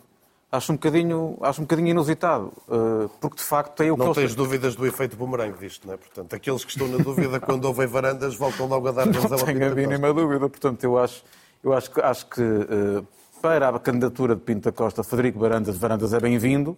[0.52, 4.12] Acho um bocadinho, acho um bocadinho inusitado, eh, porque de facto tem o que Não
[4.12, 5.96] tens dúvidas do efeito bumerangue disto, não é?
[5.96, 9.44] Portanto, aqueles que estão na dúvida quando ouvem varandas voltam logo a dar razão Não
[9.46, 11.22] tenho a mínima dúvida, portanto, eu acho,
[11.62, 13.04] eu acho que, acho que eh,
[13.40, 16.76] para a candidatura de Pinto da Costa, Frederico Varandas, Varandas é bem-vindo,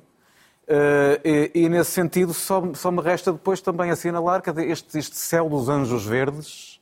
[1.24, 5.68] e, e, nesse sentido, só, só, me resta depois também assinalar este, este céu dos
[5.68, 6.80] anjos verdes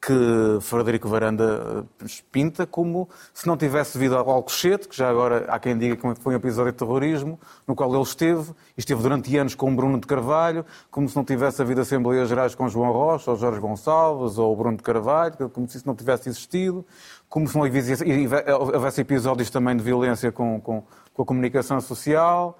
[0.00, 5.44] que Frederico Varanda eh, pinta como se não tivesse vindo ao Alcochete, que já agora
[5.48, 9.36] há quem diga que foi um episódio de terrorismo, no qual ele esteve, esteve durante
[9.36, 13.30] anos com Bruno de Carvalho, como se não tivesse havido Assembleias Gerais com João Rocha,
[13.30, 16.84] ou Jorge Gonçalves, ou Bruno de Carvalho, como se isso não tivesse existido,
[17.28, 22.58] como se não houvesse episódios também de violência com, com, com a comunicação social,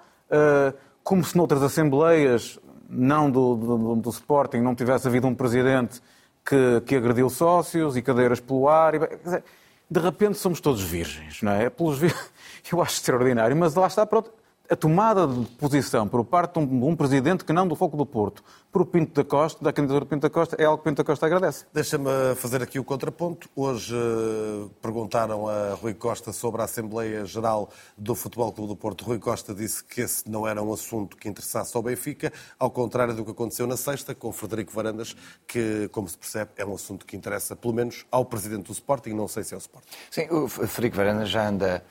[1.02, 2.58] como se noutras assembleias,
[2.88, 6.00] não do, do, do, Sporting, não tivesse havido um presidente
[6.44, 8.94] que, que agrediu sócios e cadeiras pelo ar.
[8.94, 9.44] E, dizer,
[9.90, 11.68] de repente somos todos virgens, não é?
[11.68, 12.00] Pelos,
[12.72, 14.32] eu acho extraordinário, mas lá está, pronto,
[14.70, 18.06] a tomada de posição por parte de um, um, presidente que não do Foco do
[18.06, 20.98] Porto, por o Pinto da Costa, da candidatura Pinto da Costa, é algo que Pinto
[20.98, 21.66] da Costa agradece.
[21.74, 23.48] Deixa-me fazer aqui o contraponto.
[23.56, 27.68] Hoje uh, perguntaram a Rui Costa sobre a Assembleia Geral
[27.98, 29.04] do Futebol Clube do Porto.
[29.04, 33.12] Rui Costa disse que esse não era um assunto que interessasse ao Benfica, ao contrário
[33.12, 35.16] do que aconteceu na sexta com Frederico Varandas,
[35.48, 39.10] que, como se percebe, é um assunto que interessa pelo menos ao presidente do Sporting,
[39.10, 39.88] não sei se é o Sporting.
[40.12, 41.82] Sim, o Frederico Varandas já anda eh,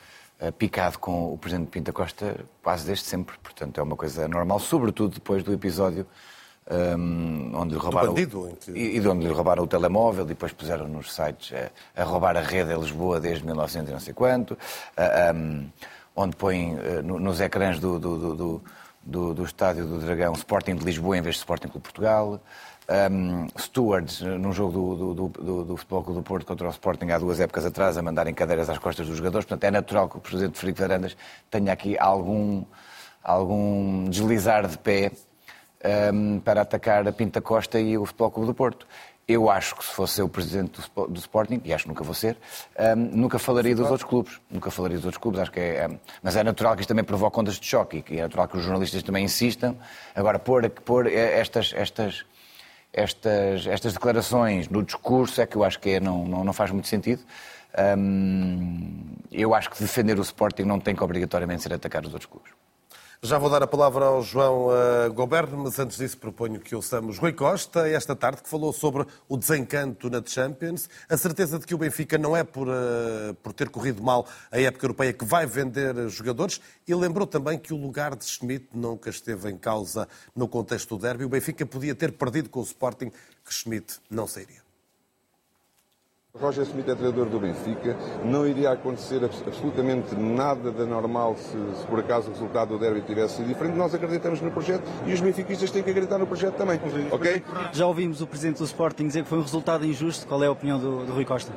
[0.57, 3.37] picado com o Presidente Pinta Costa quase desde sempre.
[3.43, 6.05] Portanto, é uma coisa normal, sobretudo depois do episódio
[6.69, 8.13] um, onde lhe roubaram.
[8.13, 8.71] Bandido, que...
[8.71, 11.57] e, e de onde lhe roubaram o telemóvel e depois puseram nos sites
[11.95, 14.57] a, a roubar a rede em Lisboa desde 1900 e não sei quanto,
[15.35, 15.67] um,
[16.15, 18.63] onde põem uh, nos ecrãs do, do, do,
[19.03, 22.39] do, do Estádio do Dragão Sporting de Lisboa em vez de Sporting Clube Portugal
[23.11, 27.11] um, stewards num jogo do, do, do, do Futebol Clube do Porto contra o Sporting
[27.11, 29.45] há duas épocas atrás a mandarem cadeiras às costas dos jogadores.
[29.45, 31.17] Portanto, é natural que o Presidente Frederico Varandas
[31.49, 32.63] tenha aqui algum,
[33.23, 35.11] algum deslizar de pé
[36.13, 38.87] um, para atacar a Pinta Costa e o Futebol Clube do Porto.
[39.27, 42.03] Eu acho que se fosse eu o presidente do, do Sporting, e acho que nunca
[42.03, 42.35] vou ser,
[42.79, 44.41] um, nunca falaria dos outros clubes.
[44.49, 45.87] Nunca falaria dos outros clubes, acho que é.
[45.87, 48.57] Um, mas é natural que isto também provoque ondas de choque e é natural que
[48.57, 49.77] os jornalistas também insistam.
[50.15, 52.25] Agora, pôr, pôr estas, estas,
[52.93, 56.71] estas, estas declarações no discurso é que eu acho que é, não, não, não faz
[56.71, 57.21] muito sentido.
[59.31, 62.51] eu acho que defender o Sporting não tem que obrigatoriamente ser atacar os outros clubes.
[63.21, 67.17] Já vou dar a palavra ao João uh, Goberno, mas antes disso proponho que ouçamos
[67.17, 71.75] Rui Costa, esta tarde, que falou sobre o desencanto na Champions, a certeza de que
[71.75, 75.45] o Benfica não é por, uh, por ter corrido mal a época europeia que vai
[75.45, 80.47] vender jogadores e lembrou também que o lugar de Schmidt nunca esteve em causa no
[80.47, 81.25] contexto do derby.
[81.25, 83.11] O Benfica podia ter perdido com o Sporting,
[83.43, 84.68] que Schmidt não sairia.
[86.39, 91.85] Roger Smith é treinador do Benfica, não iria acontecer absolutamente nada de normal se, se,
[91.87, 93.75] por acaso o resultado do derby tivesse sido diferente.
[93.75, 96.79] Nós acreditamos no projeto e os benfiquistas têm que acreditar no projeto também.
[97.11, 97.43] Ok?
[97.73, 100.25] Já ouvimos o presidente do Sporting dizer que foi um resultado injusto.
[100.27, 101.51] Qual é a opinião do, do Rui Costa?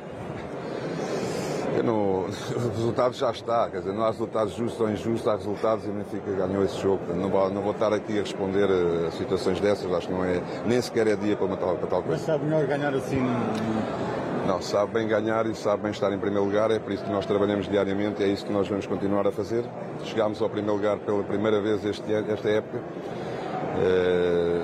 [1.81, 5.85] Não, o resultado já está, quer dizer, não há resultados justos ou injustos, há resultados
[5.85, 7.01] e o Benfica ganhou esse jogo.
[7.13, 10.41] Não vou, não vou estar aqui a responder a situações dessas, acho que não é,
[10.65, 12.17] nem sequer é dia para, uma tal, para tal coisa.
[12.17, 13.21] Mas sabe melhor ganhar assim
[14.45, 17.09] não, sabe bem ganhar e sabe bem estar em primeiro lugar, é por isso que
[17.09, 19.63] nós trabalhamos diariamente e é isso que nós vamos continuar a fazer.
[20.03, 22.79] Chegámos ao primeiro lugar pela primeira vez este, esta época,
[23.79, 24.61] eh,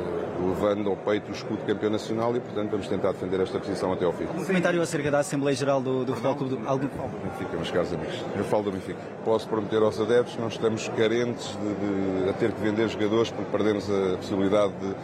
[0.47, 4.05] levando ao peito o escudo campeão nacional e, portanto, vamos tentar defender esta posição até
[4.05, 4.25] ao fim.
[4.25, 6.67] Um comentário acerca da Assembleia Geral do, do Futebol Clube do...
[6.67, 6.89] Algo...
[7.23, 8.15] Benfica, meus caros amigos.
[8.35, 8.99] Eu falo do Benfica.
[9.25, 13.31] Posso prometer aos adeptos que não estamos carentes de, de, a ter que vender jogadores
[13.31, 14.95] porque perdemos a possibilidade de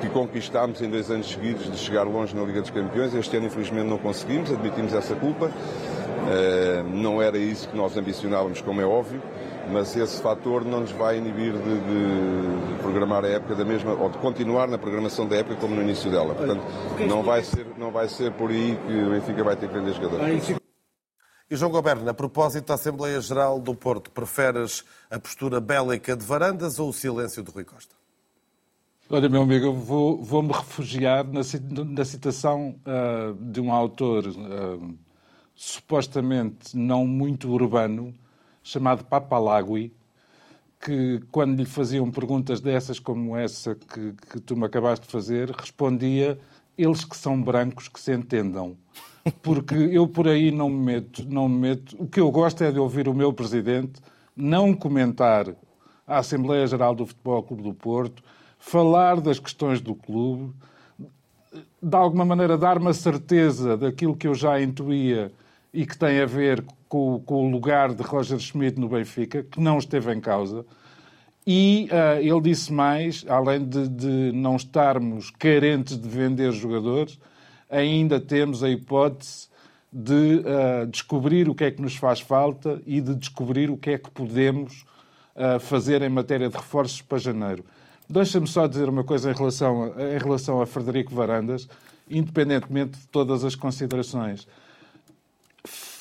[0.00, 3.14] que conquistámos em dois anos seguidos de chegar longe na Liga dos Campeões.
[3.14, 5.46] Este ano, infelizmente, não conseguimos, admitimos essa culpa.
[5.46, 9.22] Uh, não era isso que nós ambicionávamos, como é óbvio,
[9.70, 13.92] mas esse fator não nos vai inibir de, de, de, programar a época da mesma,
[13.92, 16.34] ou de continuar na programação da época como no início dela.
[16.34, 16.62] Portanto,
[17.08, 19.92] não vai ser, não vai ser por aí que o Benfica vai ter que vender
[19.94, 20.56] jogadores.
[21.50, 26.24] E João Goberno, a propósito da Assembleia Geral do Porto, preferes a postura bélica de
[26.24, 27.94] Varandas ou o silêncio de Rui Costa?
[29.10, 31.40] Olha, meu amigo, eu vou, vou-me refugiar na,
[31.86, 34.98] na citação uh, de um autor uh,
[35.54, 38.14] supostamente não muito urbano,
[38.68, 39.92] chamado Papalagui,
[40.78, 45.50] que quando lhe faziam perguntas dessas como essa que, que tu me acabaste de fazer,
[45.50, 46.38] respondia
[46.76, 48.76] eles que são brancos que se entendam.
[49.42, 51.96] Porque eu por aí não me meto, não me meto.
[51.98, 54.00] O que eu gosto é de ouvir o meu presidente
[54.36, 55.48] não comentar
[56.06, 58.22] a Assembleia Geral do Futebol Clube do Porto,
[58.58, 60.52] falar das questões do clube,
[61.82, 65.32] de alguma maneira dar uma certeza daquilo que eu já intuía
[65.72, 69.60] e que tem a ver com, com o lugar de Roger Schmidt no Benfica, que
[69.60, 70.64] não esteve em causa.
[71.46, 77.18] E uh, ele disse mais, além de, de, não estarmos carentes de vender jogadores,
[77.70, 79.48] ainda temos a hipótese
[79.90, 83.90] de uh, descobrir o que é que nos faz falta e de descobrir o que
[83.90, 84.84] é que podemos
[85.34, 87.64] uh, fazer em matéria de reforços para janeiro.
[88.10, 91.68] Deixa-me só dizer uma coisa em relação, em relação a Frederico Varandas,
[92.10, 94.46] independentemente de todas as considerações.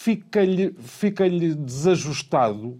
[0.07, 2.79] Fica-lhe fica desajustado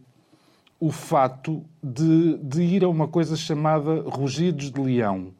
[0.80, 5.34] o fato de, de ir a uma coisa chamada rugidos de leão.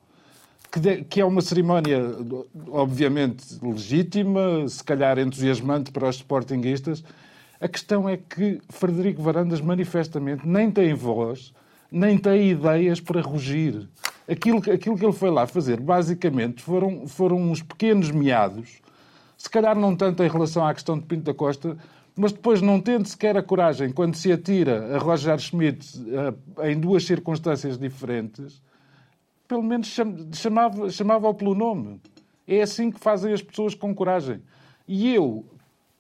[0.70, 2.02] que, de, que, é uma cerimónia,
[2.68, 7.06] obviamente, legítima, se calhar entusiasmante para os sportinguistas.
[7.58, 11.54] A questão é que Frederico Varandas, manifestamente, nem tem voz,
[11.90, 13.88] nem tem ideias para rugir.
[14.30, 18.82] Aquilo, aquilo que ele foi lá fazer, basicamente, foram, foram uns pequenos meados,
[19.38, 21.78] se calhar não tanto em relação à questão de Pinto da Costa,
[22.16, 25.88] mas depois não tendo sequer a coragem, quando se atira a Roger Schmidt
[26.60, 28.62] eh, em duas circunstâncias diferentes,
[29.48, 29.96] pelo menos
[30.34, 32.02] chamava, chamava-o pelo nome.
[32.48, 34.42] É assim que fazem as pessoas com coragem.
[34.88, 35.46] E eu,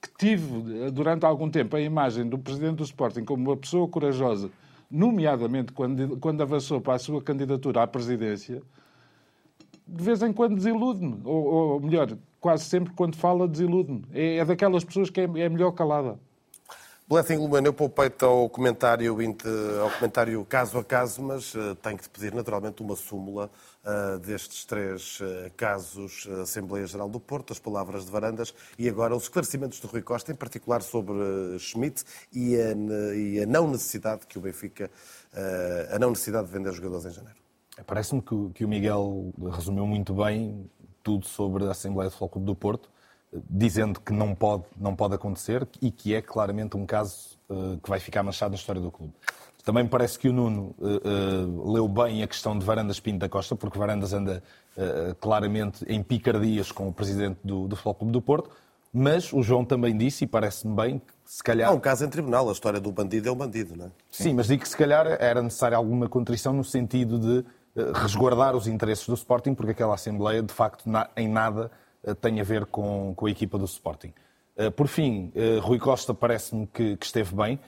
[0.02, 3.88] que tive eh, durante algum tempo a imagem do presidente do Sporting como uma pessoa
[3.88, 4.50] corajosa,
[4.90, 8.64] nomeadamente quando, quando avançou para a sua candidatura à presidência,
[9.88, 11.22] de vez em quando desilude-me.
[11.24, 12.18] Ou, ou, melhor,
[12.48, 14.06] quase sempre quando fala desilude-me.
[14.14, 16.18] É, é, daquelas pessoas que é, é melhor calada.
[17.06, 19.18] Blessing Lumen, eu poupei-te ao comentário,
[19.82, 23.50] ao comentário caso a caso, mas uh, tenho que te pedir naturalmente uma súmula
[23.84, 29.14] uh, destes três uh, casos Assembleia Geral do Porto, as palavras de Varandas e agora
[29.14, 31.16] os esclarecimentos de Rui Costa, em particular sobre
[31.60, 34.90] Schmidt e a, e a, não necessidade que o Benfica,
[35.94, 37.38] a não necessidade de vender jogadores em janeiro.
[37.86, 40.70] Parece-me que, que o Miguel resumiu muito bem
[41.08, 42.90] tudo sobre a Assembleia de Futebol Clube do Porto
[43.50, 47.90] dizendo que não pode, não pode acontecer e que é claramente um caso uh, que
[47.90, 49.14] vai ficar manchado na história do clube.
[49.64, 53.20] Também me parece que o Nuno uh, uh, leu bem a questão de Varandas Pinto
[53.20, 54.44] da Costa, porque Varandas anda
[55.20, 58.52] claramente em picardias com o presidente do, do Futebol Clube do Porto,
[58.94, 61.72] mas o João também disse, e parece-me bem, que se calhar...
[61.72, 63.92] Há um caso em tribunal, a história do bandido é um bandido, não é?
[64.12, 67.44] Sim, Sim mas digo que se calhar era necessária alguma contrição no sentido de
[67.94, 70.86] resguardar os interesses do Sporting, porque aquela Assembleia, de facto,
[71.16, 71.72] em nada
[72.04, 74.14] eh, tem a ver com, com a equipa do Sporting.
[74.56, 77.60] Eh, por fim, eh, Rui Costa parece-me que, que, esteve bem.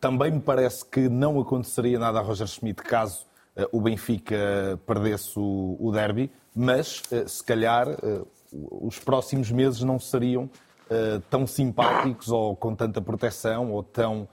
[0.00, 3.26] Também me parece que não aconteceria nada a Roger Schmidt caso
[3.72, 7.88] o Benfica perdesse o, o derby, mas se calhar
[8.52, 10.48] os próximos meses não seriam
[11.28, 14.28] tão simpáticos ou com tanta proteção ou tão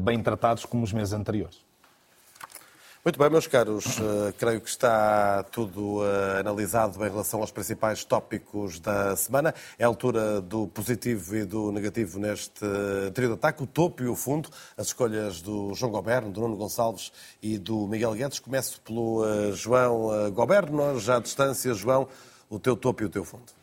[0.00, 1.67] bem tratados como os meses anteriores.
[3.08, 8.04] Muito bem, meus caros, uh, creio que está tudo uh, analisado em relação aos principais
[8.04, 9.54] tópicos da semana.
[9.78, 14.02] É a altura do positivo e do negativo neste uh, trio de ataque, o topo
[14.02, 17.10] e o fundo, as escolhas do João Goberno, do Nuno Gonçalves
[17.42, 18.40] e do Miguel Guedes.
[18.40, 19.24] Começo pelo
[19.54, 21.72] João Goberno, já à distância.
[21.72, 22.08] João,
[22.50, 23.54] o teu topo e o teu fundo.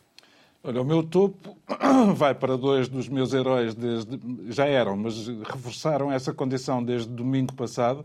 [0.64, 1.56] Olha, o meu topo
[2.16, 4.18] vai para dois dos meus heróis, desde,
[4.48, 8.04] já eram, mas reforçaram essa condição desde domingo passado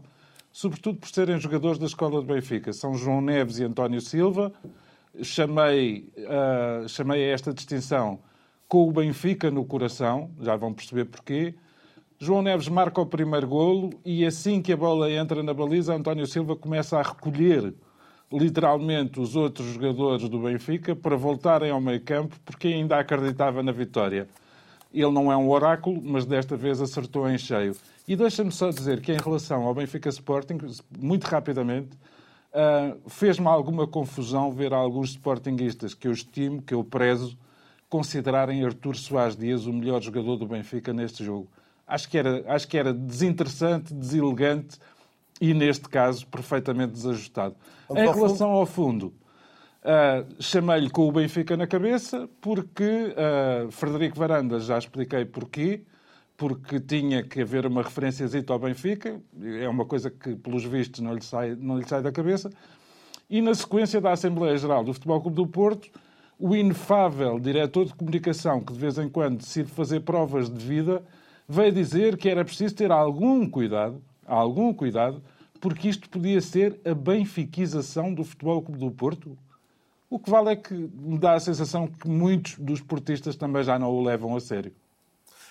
[0.51, 2.73] sobretudo por serem jogadores da escola de Benfica.
[2.73, 4.51] São João Neves e António Silva.
[5.21, 8.19] Chamei, uh, chamei a esta distinção
[8.67, 11.53] com o Benfica no coração, já vão perceber porquê.
[12.17, 16.25] João Neves marca o primeiro golo e assim que a bola entra na baliza, António
[16.25, 17.73] Silva começa a recolher
[18.31, 23.71] literalmente os outros jogadores do Benfica para voltarem ao meio campo porque ainda acreditava na
[23.71, 24.29] vitória.
[24.93, 27.75] Ele não é um oráculo, mas desta vez acertou em cheio.
[28.07, 30.57] E deixa-me só dizer que, em relação ao Benfica Sporting,
[30.99, 31.97] muito rapidamente,
[32.51, 37.37] uh, fez-me alguma confusão ver alguns sportinguistas que eu estimo, que eu prezo,
[37.89, 41.47] considerarem Artur Soares Dias o melhor jogador do Benfica neste jogo.
[41.85, 44.77] Acho que era, acho que era desinteressante, deselegante
[45.41, 47.55] e, neste caso, perfeitamente desajustado.
[47.89, 49.13] Vamos em relação ao fundo,
[49.83, 55.83] uh, chamei-lhe com o Benfica na cabeça, porque uh, Frederico Varanda, já expliquei porquê,
[56.37, 61.13] porque tinha que haver uma referência ao Benfica, é uma coisa que, pelos vistos, não
[61.13, 62.49] lhe sai, não lhe sai da cabeça.
[63.29, 65.89] E na sequência da Assembleia Geral do Futebol Clube do Porto,
[66.39, 71.03] o inefável diretor de comunicação, que de vez em quando decide fazer provas de vida,
[71.47, 75.21] veio dizer que era preciso ter algum cuidado, algum cuidado,
[75.59, 79.37] porque isto podia ser a benfiquização do Futebol Clube do Porto.
[80.11, 83.79] O que vale é que me dá a sensação que muitos dos portistas também já
[83.79, 84.73] não o levam a sério.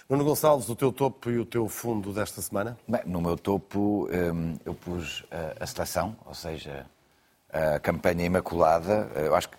[0.07, 2.77] Nuno Gonçalves, o teu topo e o teu fundo desta semana?
[2.87, 5.25] Bem, no meu topo hum, eu pus
[5.59, 6.85] a seleção, ou seja,
[7.51, 9.11] a campanha imaculada.
[9.15, 9.57] Eu acho que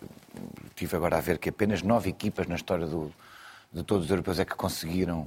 [0.75, 3.11] tive agora a ver que apenas nove equipas na história do,
[3.73, 5.25] de todos os europeus é que conseguiram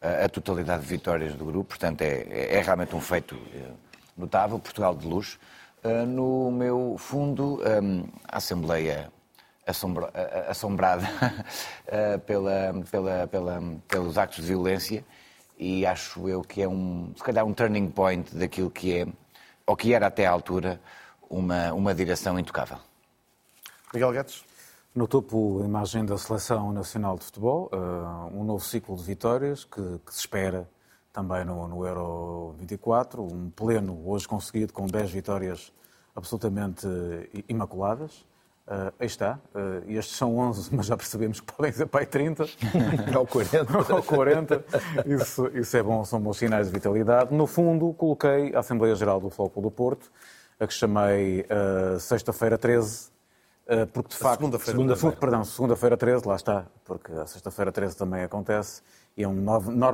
[0.00, 1.68] a, a totalidade de vitórias do grupo.
[1.68, 3.70] Portanto, é, é realmente um feito eh,
[4.16, 4.58] notável.
[4.58, 5.38] Portugal de luxo.
[6.06, 9.10] No meu fundo, um, a Assembleia
[9.66, 10.12] assombra,
[10.48, 11.08] assombrada
[11.86, 15.04] eh, pela, pela, pela, pelos actos de violência
[15.58, 19.06] e acho eu que é um, se calhar um turning point daquilo que é,
[19.66, 20.80] ou que era até à altura,
[21.30, 22.78] uma, uma direção intocável.
[23.92, 24.44] Miguel Guedes?
[24.94, 29.64] No topo, a imagem da Seleção Nacional de Futebol, uh, um novo ciclo de vitórias
[29.64, 30.68] que, que se espera
[31.12, 35.72] também no, no, Euro 24, um pleno hoje conseguido com 10 vitórias
[36.14, 36.86] absolutamente
[37.48, 38.24] imaculadas.
[38.66, 39.40] Uh, aí está.
[39.54, 42.44] Uh, estes são 11, mas já percebemos que podem ser para aí 30.
[43.18, 43.94] Ou 40.
[43.94, 44.64] Ou 40.
[45.04, 47.34] Isso, isso é bom, são bons sinais de vitalidade.
[47.34, 50.10] No fundo, coloquei a Assembleia Geral do Futebol do Porto,
[50.60, 53.10] a que chamei uh, sexta-feira 13,
[53.92, 54.40] porque de facto.
[54.40, 58.82] Segunda-feira segunda, segunda Perdão, segunda-feira 13, lá está, porque a sexta-feira 13 também acontece
[59.16, 59.34] e é um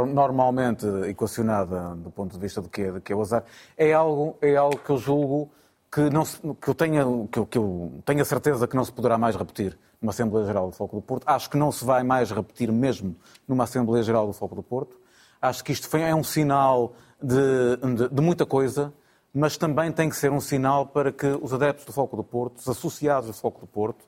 [0.06, 3.44] normalmente equacionada do ponto de vista do que é, do que é o azar,
[3.76, 5.50] é algo, é algo que eu julgo
[5.90, 8.92] que, não se, que, eu tenha, que, eu, que eu tenha certeza que não se
[8.92, 11.24] poderá mais repetir numa Assembleia Geral do Foco do Porto.
[11.26, 13.16] Acho que não se vai mais repetir mesmo
[13.46, 14.96] numa Assembleia Geral do Foco do Porto.
[15.40, 18.92] Acho que isto foi, é um sinal de, de, de, muita coisa,
[19.32, 22.58] mas também tem que ser um sinal para que os adeptos do Foco do Porto,
[22.58, 24.04] os associados do Foco do Porto,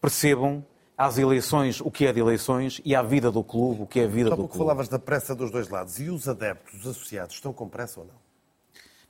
[0.00, 0.64] percebam
[0.98, 4.04] às eleições o que é de eleições e à vida do clube o que é
[4.04, 4.58] a vida Só do clube.
[4.58, 6.00] falavas da pressa dos dois lados.
[6.00, 8.14] E os adeptos, os associados, estão com pressa ou não?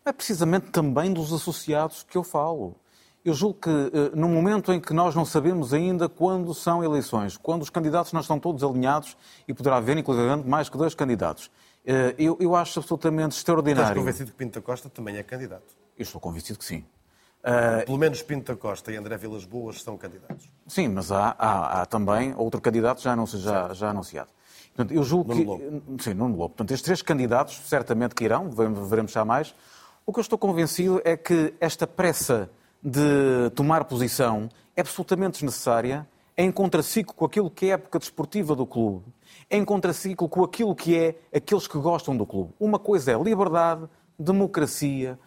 [0.04, 2.76] É precisamente também dos associados que eu falo.
[3.24, 7.36] Eu julgo que eh, no momento em que nós não sabemos ainda quando são eleições,
[7.36, 9.16] quando os candidatos não estão todos alinhados
[9.46, 11.50] e poderá haver, inclusive, mais que dois candidatos,
[11.84, 13.88] eh, eu, eu acho absolutamente extraordinário.
[13.88, 15.76] Estás convencido que Pinto da Costa também é candidato?
[15.98, 16.84] Eu estou convencido que sim.
[17.38, 20.48] Uh, Pelo menos Pinto da Costa e André Vilas Boas são candidatos.
[20.66, 24.30] Sim, mas há, há, há também outro candidato já, já, já anunciado.
[24.74, 25.46] Portanto, eu julgo Nuno que.
[25.46, 26.02] Lobo.
[26.02, 26.48] Sim, Nuno Lobo.
[26.50, 29.54] Portanto, estes três candidatos certamente que irão, veremos já mais.
[30.04, 32.50] O que eu estou convencido é que esta pressa
[32.82, 37.98] de tomar posição é absolutamente desnecessária, é em contraciclo com aquilo que é a época
[37.98, 39.04] desportiva do clube,
[39.50, 42.52] é em contraciclo com aquilo que é aqueles que gostam do clube.
[42.60, 45.18] Uma coisa é liberdade, democracia,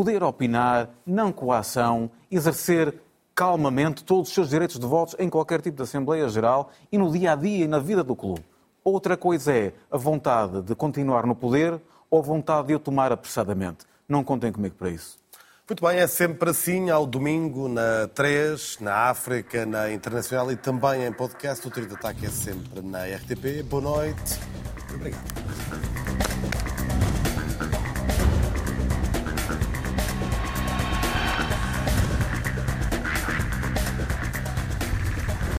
[0.00, 2.94] poder opinar, não coação, exercer
[3.34, 7.12] calmamente todos os seus direitos de votos em qualquer tipo de Assembleia Geral e no
[7.12, 8.42] dia a dia e na vida do clube.
[8.82, 11.78] Outra coisa é a vontade de continuar no poder
[12.08, 13.84] ou a vontade de o tomar apressadamente.
[14.08, 15.18] Não contem comigo para isso.
[15.68, 21.04] Muito bem, é sempre assim, ao domingo, na 3, na África, na Internacional e também
[21.04, 21.68] em podcast.
[21.68, 23.62] O Trio de Ataque é sempre na RTP.
[23.68, 24.40] Boa noite.
[24.94, 25.99] Obrigado.